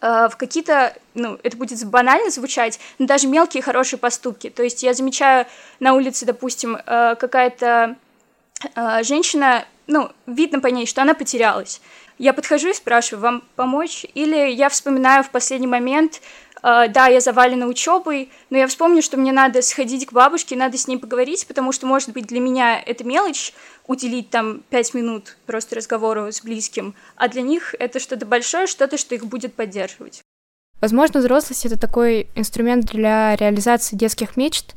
[0.00, 4.48] э, в какие-то, ну, это будет банально звучать, но даже мелкие хорошие поступки.
[4.48, 5.44] То есть я замечаю
[5.78, 7.96] на улице, допустим, какая-то
[9.02, 11.82] женщина, ну, видно по ней, что она потерялась.
[12.18, 14.06] Я подхожу и спрашиваю, вам помочь?
[14.14, 16.22] Или я вспоминаю в последний момент,
[16.62, 20.78] э, да, я завалена учебой, но я вспомню, что мне надо сходить к бабушке, надо
[20.78, 23.52] с ней поговорить, потому что, может быть, для меня это мелочь,
[23.86, 28.96] уделить там пять минут просто разговору с близким, а для них это что-то большое, что-то,
[28.96, 30.22] что их будет поддерживать.
[30.80, 34.74] Возможно, взрослость— это такой инструмент для реализации детских мечт.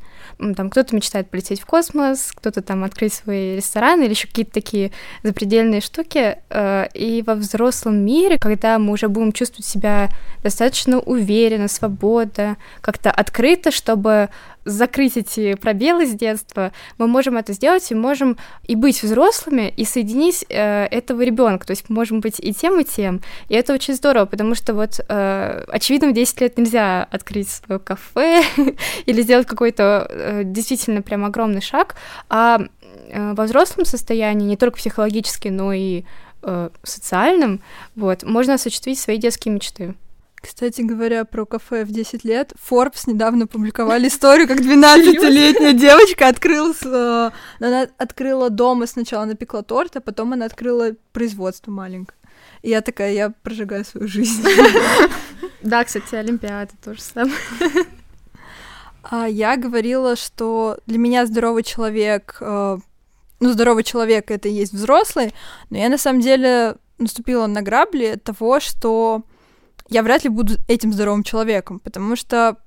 [0.56, 4.92] Там кто-то мечтает полететь в космос, кто-то там открыть свой ресторан или еще какие-то такие
[5.24, 6.38] запредельные штуки.
[6.50, 10.10] Э, И во взрослом мире, когда мы уже будем чувствовать себя
[10.44, 14.30] достаточно уверенно, свободно, как-то открыто, чтобы
[14.66, 19.86] закрыть эти пробелы с детства, мы можем это сделать и можем и быть взрослыми, и
[19.86, 21.66] соединить э, этого ребенка.
[21.66, 23.22] То есть мы можем быть и тем, и тем.
[23.50, 27.80] И это очень здорово, потому что вот, э, очевидно, в 10 лет нельзя открыть свое
[27.80, 28.44] кафе
[29.06, 30.09] или сделать какой-то
[30.44, 31.96] действительно прям огромный шаг,
[32.30, 32.60] а
[33.10, 36.04] э, во взрослом состоянии, не только психологически, но и
[36.42, 37.62] э, социальном,
[37.96, 39.96] вот, можно осуществить свои детские мечты.
[40.42, 46.74] Кстати говоря, про кафе в 10 лет, Forbes недавно публиковали историю, как 12-летняя девочка открыла,
[46.84, 52.18] э, она открыла дома сначала напекла торт, а потом она открыла производство маленькое.
[52.62, 54.44] И я такая, я прожигаю свою жизнь.
[55.62, 57.36] Да, кстати, Олимпиада тоже самое.
[59.04, 62.78] А я говорила, что для меня здоровый человек, э,
[63.40, 65.34] ну, здоровый человек это и есть взрослый,
[65.70, 69.24] но я на самом деле наступила на грабли того, что
[69.90, 72.58] я вряд ли буду этим здоровым человеком, потому что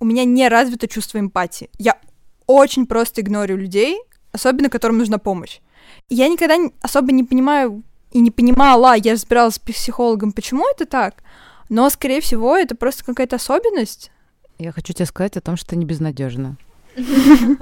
[0.00, 1.70] у меня не развито чувство эмпатии.
[1.78, 1.98] Я
[2.46, 3.98] очень просто игнорю людей,
[4.32, 5.60] особенно которым нужна помощь.
[6.08, 11.22] Я никогда особо не понимаю и не понимала, я разбиралась с психологом, почему это так,
[11.68, 14.10] но, скорее всего, это просто какая-то особенность.
[14.58, 16.56] Я хочу тебе сказать о том, что ты не безнадежна.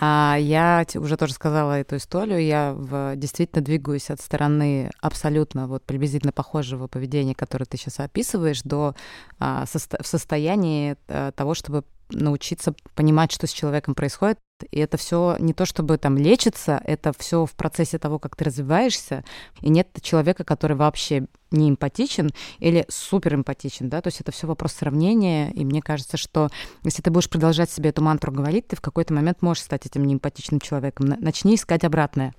[0.00, 2.40] А я уже тоже сказала эту историю.
[2.40, 8.62] Я в, действительно двигаюсь от стороны абсолютно вот приблизительно похожего поведения, которое ты сейчас описываешь,
[8.62, 8.94] до
[9.40, 14.38] а, в состоянии а, того, чтобы научиться понимать, что с человеком происходит.
[14.70, 18.44] И это все не то, чтобы там лечится, это все в процессе того, как ты
[18.44, 19.24] развиваешься.
[19.60, 24.46] И нет человека, который вообще не эмпатичен или супер эмпатичен, да, то есть это все
[24.46, 26.50] вопрос сравнения, и мне кажется, что
[26.84, 30.04] если ты будешь продолжать себе эту мантру говорить, ты в какой-то момент можешь стать этим
[30.04, 31.14] неэмпатичным человеком.
[31.18, 32.34] Начни искать обратное.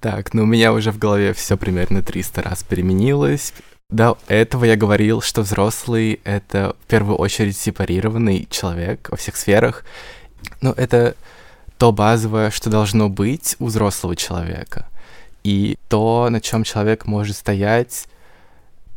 [0.00, 3.52] Так, ну у меня уже в голове все примерно 300 раз переменилось.
[3.90, 9.84] До этого я говорил, что взрослый— это в первую очередь сепарированный человек во всех сферах.
[10.60, 11.14] Но это
[11.78, 14.86] то базовое, что должно быть у взрослого человека.
[15.42, 18.06] И то, на чем человек может стоять,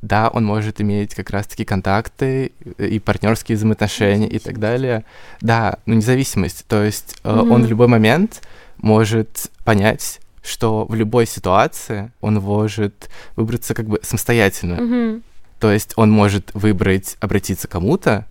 [0.02, 5.06] да, он может иметь как раз-таки контакты и партнерские взаимоотношения и так далее.
[5.40, 6.66] Да, но независимость.
[6.68, 7.50] То есть mm-hmm.
[7.50, 8.42] он в любой момент
[8.78, 14.74] может понять, что в любой ситуации он может выбраться как бы самостоятельно.
[14.74, 15.22] Mm-hmm.
[15.62, 18.26] То есть он может выбрать обратиться к кому-то,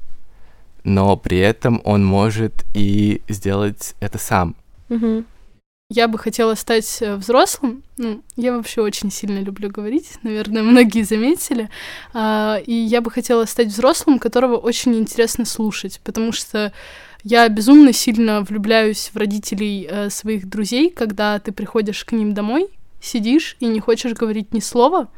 [0.84, 4.54] но при этом он может и сделать это сам.
[4.88, 5.24] Mm-hmm.
[5.94, 7.82] Я бы хотела стать э, взрослым.
[7.98, 11.68] Ну, я вообще очень сильно люблю говорить, наверное, многие заметили.
[12.14, 16.72] А, и я бы хотела стать взрослым, которого очень интересно слушать, потому что
[17.24, 22.68] я безумно сильно влюбляюсь в родителей э, своих друзей, когда ты приходишь к ним домой,
[23.02, 25.08] сидишь и не хочешь говорить ни слова,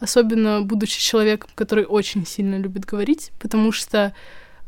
[0.00, 4.14] особенно будучи человеком, который очень сильно любит говорить, потому что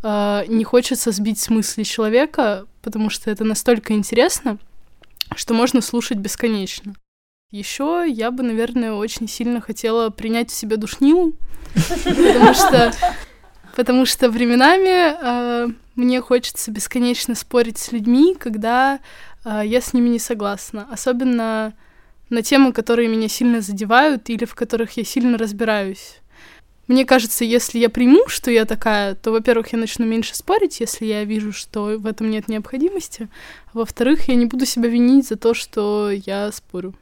[0.03, 4.59] э, не хочется сбить с мысли человека, потому что это настолько интересно,
[5.35, 6.95] что можно слушать бесконечно.
[7.51, 11.35] Еще я бы, наверное, очень сильно хотела принять в себя душнилу,
[12.05, 12.93] потому что,
[13.77, 15.15] потому что временами
[15.69, 19.01] э, мне хочется бесконечно спорить с людьми, когда
[19.45, 21.73] э, я с ними не согласна, особенно
[22.29, 26.19] на темы, которые меня сильно задевают или в которых я сильно разбираюсь.
[26.89, 31.05] Мне кажется, если я приму, что я такая, то, во-первых, я начну меньше спорить, если
[31.07, 33.29] я вижу, что в этом нет необходимости.
[33.73, 36.95] А во-вторых, я не буду себя винить за то, что я спорю.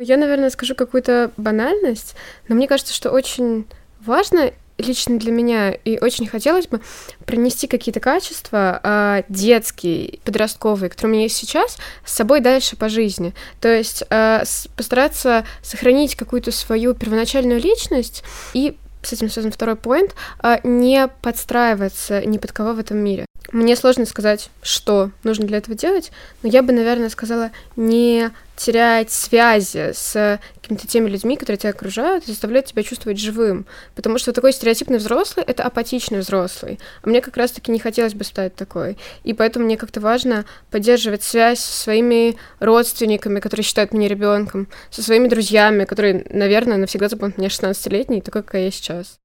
[0.00, 2.16] Я, наверное, скажу какую-то банальность,
[2.48, 3.66] но мне кажется, что очень
[4.00, 6.80] важно лично для меня и очень хотелось бы
[7.26, 12.88] принести какие-то качества э, детские, подростковые, которые у меня есть сейчас, с собой дальше по
[12.88, 13.34] жизни.
[13.60, 18.76] То есть э, с, постараться сохранить какую-то свою первоначальную личность и
[19.06, 23.26] с этим связан второй поинт, а, не подстраиваться ни под кого в этом мире.
[23.54, 26.10] Мне сложно сказать, что нужно для этого делать,
[26.42, 32.24] но я бы, наверное, сказала не терять связи с какими-то теми людьми, которые тебя окружают,
[32.24, 33.64] и заставляют тебя чувствовать живым.
[33.94, 36.80] Потому что такой стереотипный взрослый— это апатичный взрослый.
[37.02, 38.98] А мне как раз-таки не хотелось бы стать такой.
[39.22, 45.00] И поэтому мне как-то важно поддерживать связь со своими родственниками, которые считают меня ребенком, со
[45.00, 49.20] своими друзьями, которые, наверное, навсегда запомнят меня 16-летней, такой, какая я сейчас.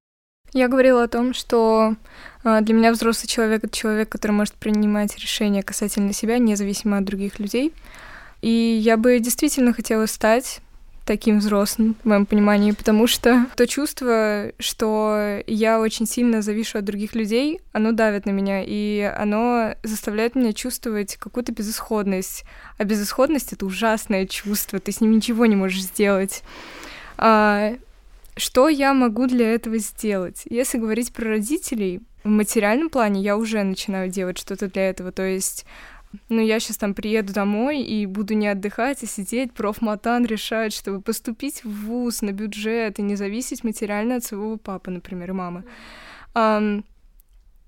[0.54, 1.96] Я говорила о том, что
[2.44, 7.06] а, для меня взрослый человек— это человек, который может принимать решения касательно себя, независимо от
[7.06, 7.74] других людей.
[8.42, 10.62] И я бы действительно хотела стать
[11.10, 16.86] таким взрослым, в моем понимании, потому что то чувство, что я очень сильно завишу от
[16.86, 22.44] других людей, оно давит на меня, и оно заставляет меня чувствовать какую-то безысходность.
[22.78, 26.44] А безысходность— это ужасное чувство, ты с ним ничего не можешь сделать.
[27.18, 27.74] А,
[28.40, 30.44] что я могу для этого сделать?
[30.50, 35.24] Если говорить про родителей, в материальном плане я уже начинаю делать что-то для этого, то
[35.24, 35.66] есть
[36.28, 41.02] ну, я сейчас там приеду домой и буду не отдыхать, а сидеть, профматан решать, чтобы
[41.02, 45.64] поступить в ВУЗ на бюджет и не зависеть материально от своего папы, например, и мамы.
[46.34, 46.84] Um,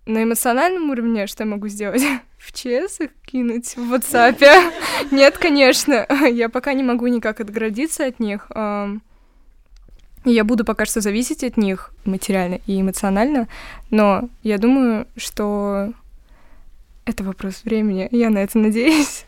[0.05, 2.01] на эмоциональном уровне что я могу сделать?
[2.37, 4.43] В ЧС их кинуть в WhatsApp?
[5.11, 6.07] Нет, конечно.
[6.31, 8.49] Я пока не могу никак отгородиться от них.
[10.23, 13.47] Я буду пока что зависеть от них материально и эмоционально,
[13.89, 15.93] но я думаю, что
[17.05, 18.07] это вопрос времени.
[18.11, 19.25] Я на это надеюсь.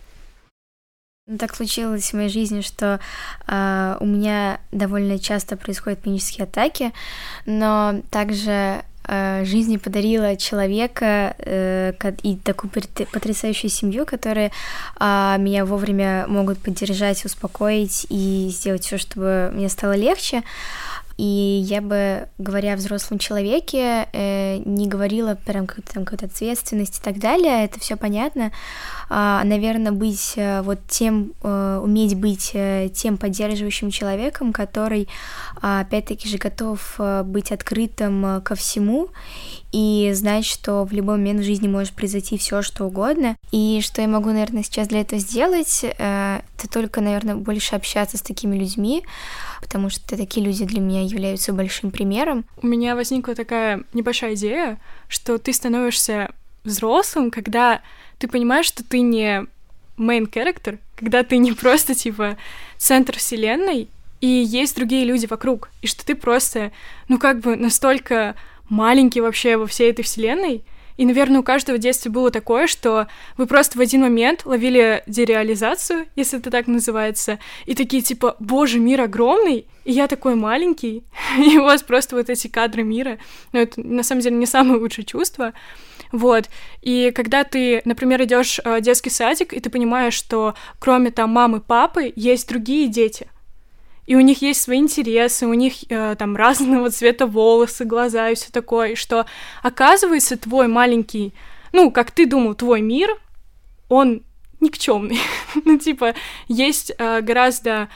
[1.40, 3.00] Так случилось в моей жизни, что
[3.48, 6.92] э, у меня довольно часто происходят панические атаки,
[7.46, 11.94] но также э, жизнь подарила человека э,
[12.24, 14.52] и такую потрясающую семью, которые
[15.00, 20.44] э, меня вовремя могут поддержать, успокоить и сделать все, чтобы мне стало легче.
[21.18, 21.24] И
[21.68, 27.66] я бы, говоря о взрослом человеке, э, не говорила прям какой-то ответственности и так далее,
[27.66, 28.52] это все понятно.
[29.10, 35.08] А, наверное, быть э, вот тем, э, уметь быть э, тем поддерживающим человеком, который,
[35.62, 39.10] а, опять-таки же, готов быть открытым ко всему
[39.72, 43.36] и знать, что в любой момент в жизни может произойти все, что угодно.
[43.52, 48.22] И что я могу, наверное, сейчас для этого сделать, это только, наверное, больше общаться с
[48.22, 49.04] такими людьми,
[49.62, 52.46] потому что такие люди для меня являются большим примером.
[52.62, 56.32] У меня возникла такая небольшая идея, что ты становишься
[56.64, 57.82] взрослым, когда
[58.20, 59.46] ты понимаешь, что ты не
[59.98, 62.38] main character, когда ты не просто, типа,
[62.78, 63.90] центр вселенной,
[64.22, 66.72] и есть другие люди вокруг, и что ты просто,
[67.10, 68.36] ну, как бы настолько
[68.70, 70.64] маленький вообще во всей этой вселенной,
[70.96, 75.04] и, наверное, у каждого в детстве было такое, что вы просто в один момент ловили
[75.08, 81.04] дереализацию, если это так называется, и такие типа, боже, мир огромный, и я такой маленький,
[81.38, 83.18] и у вас просто вот эти кадры мира.
[83.52, 85.54] Но это на самом деле не самое лучшее чувство.
[86.14, 86.48] Вот.
[86.84, 91.60] И когда ты, например, идешь в детский садик, и ты понимаешь, что кроме там мамы,
[91.60, 93.28] папы, есть другие дети,
[94.06, 98.36] и у них есть свои интересы, у них э, там разного цвета волосы, глаза и
[98.36, 99.26] все такое, что
[99.64, 101.34] оказывается твой маленький,
[101.72, 103.10] ну, как ты думал, твой мир,
[103.90, 104.22] он
[104.60, 105.20] никчемный.
[105.66, 106.14] ну, типа,
[106.48, 107.90] есть э, гораздо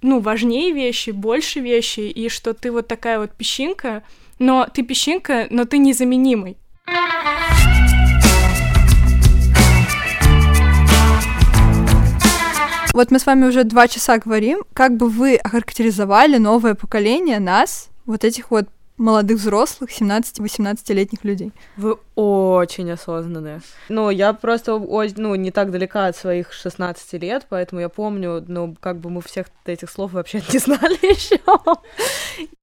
[0.00, 4.04] ну, важнее вещи, больше вещи, и что ты вот такая вот песчинка,
[4.38, 6.56] но ты песчинка, но ты незаменимый.
[12.96, 14.64] Вот мы с вами уже два часа говорим.
[14.72, 21.52] Как бы вы охарактеризовали новое поколение нас, вот этих вот молодых взрослых, 17-18-летних людей?
[21.76, 23.60] Вы очень осознанные.
[23.90, 28.74] Ну, я просто ну, не так далека от своих 16 лет, поэтому я помню, ну,
[28.80, 31.38] как бы мы всех этих слов вообще не знали еще.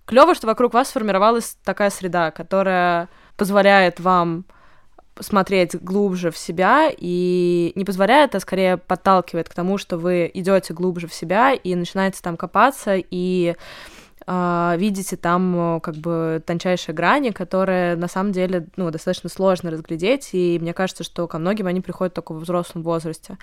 [0.05, 3.07] Клево, что вокруг вас сформировалась такая среда, которая
[3.43, 4.45] позволяет вам
[5.19, 10.73] смотреть глубже в себя и не позволяет, а скорее подталкивает к тому, что вы идете
[10.73, 13.55] глубже в себя и начинаете там копаться и
[14.25, 20.29] э, видите там как бы тончайшие грани, которые на самом деле ну, достаточно сложно разглядеть,
[20.31, 23.37] и мне кажется, что ко многим они приходят только в взрослом возрасте.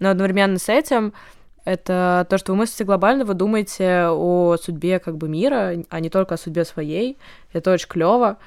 [0.00, 1.12] Но одновременно с этим
[1.66, 6.08] это то, что вы мыслите глобально, вы думаете о судьбе как бы мира, а не
[6.08, 7.18] только о судьбе своей.
[7.52, 8.38] Это очень клево.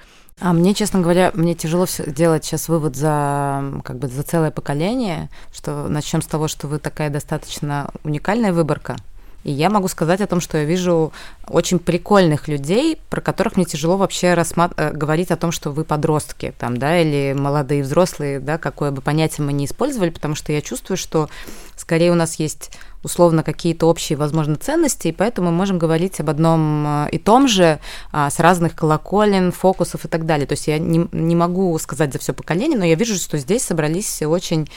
[0.42, 5.30] А мне, честно говоря, мне тяжело делать сейчас вывод за, как бы, за целое поколение,
[5.54, 8.98] что начнем с того, что вы такая достаточно уникальная выборка.
[9.46, 11.14] И я могу сказать о том, что я вижу
[11.48, 14.74] очень прикольных людей, про которых мне тяжело вообще рассмат...
[14.76, 19.04] Э, говорить о том, что вы подростки, там, да, или молодые взрослые, да, какое бы
[19.04, 21.30] понятие мы не использовали, потому что я чувствую, что
[21.76, 22.72] скорее у нас есть
[23.04, 27.48] условно какие-то общие, возможно, ценности, и поэтому мы можем говорить об одном э, и том
[27.48, 27.80] же
[28.12, 30.48] а, с разных колоколен, фокусов и так далее.
[30.48, 33.62] То есть я не, не могу сказать за все поколение, но я вижу, что здесь
[33.62, 34.68] собрались очень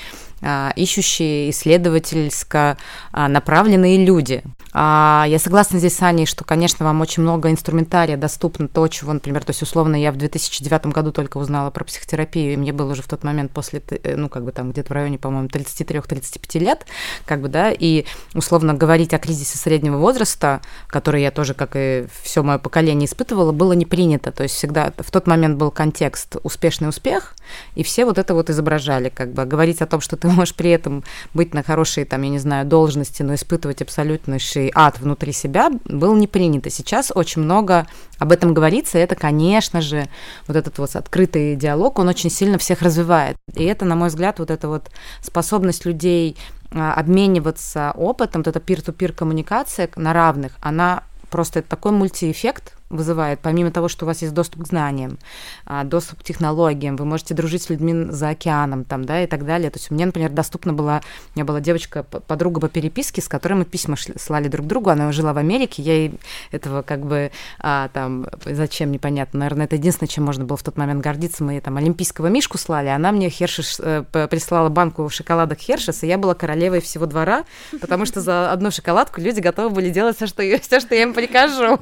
[0.76, 2.76] ищущие, исследовательско
[3.12, 4.42] а, направленные люди.
[4.74, 9.42] Я согласна здесь с Аней, что, конечно, вам очень много инструментария доступно, то, чего, например,
[9.42, 13.02] то есть, условно, я в 2009 году только узнала про психотерапию, и мне было уже
[13.02, 16.86] в тот момент после, э, ну, как бы там где-то в районе, по-моему, 33-35 лет,
[17.24, 22.06] как бы, да, и условно говорить о кризисе среднего возраста, который я тоже, как и
[22.22, 24.32] все мое поколение испытывала, было не принято.
[24.32, 27.34] То есть всегда в тот момент был контекст успешный успех,
[27.74, 30.70] и все вот это вот изображали, как бы говорить о том, что ты можешь при
[30.70, 31.04] этом
[31.34, 36.16] быть на хорошей, там, я не знаю, должности, но испытывать абсолютнейший ад внутри себя, было
[36.16, 36.70] не принято.
[36.70, 37.86] Сейчас очень много
[38.18, 40.08] об этом говорится, и это, конечно же,
[40.46, 43.36] вот этот вот открытый диалог, он очень сильно всех развивает.
[43.54, 44.90] И это, на мой взгляд, вот эта вот
[45.22, 46.36] способность людей
[46.70, 53.40] а, обмениваться опытом, вот эта пир-ту-пир коммуникация на равных, она просто это такой мультиэффект, вызывает,
[53.40, 55.18] помимо того, что у вас есть доступ к знаниям,
[55.66, 59.44] а, доступ к технологиям, вы можете дружить с людьми за океаном там, да, и так
[59.44, 59.70] далее.
[59.70, 61.02] То есть мне, например, доступна была,
[61.34, 65.12] у меня была девочка, подруга по переписке, с которой мы письма слали друг другу, она
[65.12, 66.14] жила в Америке, я ей
[66.50, 70.76] этого как бы а, там, зачем, непонятно, наверное, это единственное, чем можно было в тот
[70.76, 76.02] момент гордиться, мы там олимпийского мишку слали, она мне Хершиш э, прислала банку шоколадок Хершес,
[76.02, 77.44] и я была королевой всего двора,
[77.80, 81.14] потому что за одну шоколадку люди готовы были делать все, что, все, что я им
[81.14, 81.78] прикажу.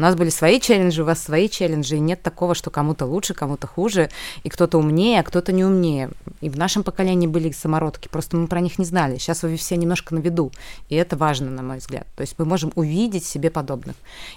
[0.00, 3.34] У нас были свои челленджи, у вас свои челленджи, и нет такого, что кому-то лучше,
[3.34, 4.08] кому-то хуже,
[4.44, 6.08] и кто-то умнее, а кто-то не умнее.
[6.40, 9.18] И в нашем поколении были самородки, просто мы про них не знали.
[9.18, 10.52] Сейчас вы все немножко на виду,
[10.88, 12.06] и это важно, на мой взгляд.
[12.16, 13.94] То есть мы можем увидеть себе подобных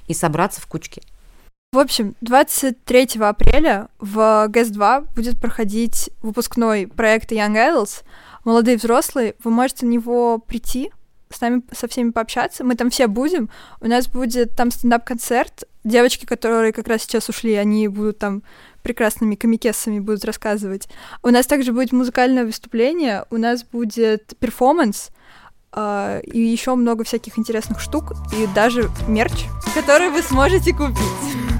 [0.09, 1.01] и собраться в кучке.
[1.71, 8.03] В общем, 23 апреля в ГЭС-2 будет проходить выпускной проект Young Adults.
[8.43, 10.91] Молодые взрослые, вы можете на него прийти,
[11.35, 12.63] с нами со всеми пообщаться.
[12.63, 13.49] Мы там все будем.
[13.81, 15.63] У нас будет там стендап-концерт.
[15.83, 18.43] Девочки, которые как раз сейчас ушли, они будут там
[18.83, 20.87] прекрасными комикесами будут рассказывать.
[21.23, 25.09] У нас также будет музыкальное выступление, у нас будет перформанс,
[25.71, 31.52] э, и еще много всяких интересных штук, и даже мерч, который вы сможете купить.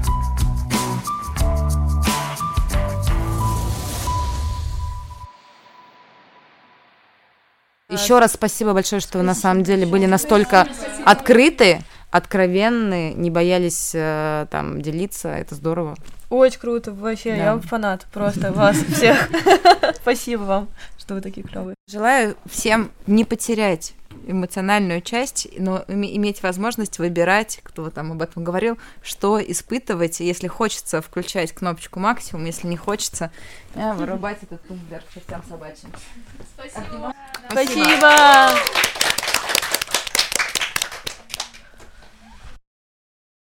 [7.94, 10.66] Еще раз спасибо большое, что вы на самом деле были настолько
[11.04, 11.80] открыты,
[12.10, 15.28] откровенны, не боялись э, там делиться.
[15.28, 15.96] Это здорово.
[16.30, 17.36] Очень круто, вообще, Да.
[17.36, 19.28] я фанат просто вас всех.
[19.96, 20.68] Спасибо вам,
[20.98, 21.74] что вы такие клевые.
[21.88, 23.94] Желаю всем не потерять
[24.26, 30.20] эмоциональную часть, но име- иметь возможность выбирать, кто там об этом говорил, что испытывать.
[30.20, 33.30] Если хочется, включать кнопочку максимум, если не хочется,
[33.74, 35.90] э, вырубать этот пункт вверх к чертям собачьим.
[37.50, 38.50] Спасибо!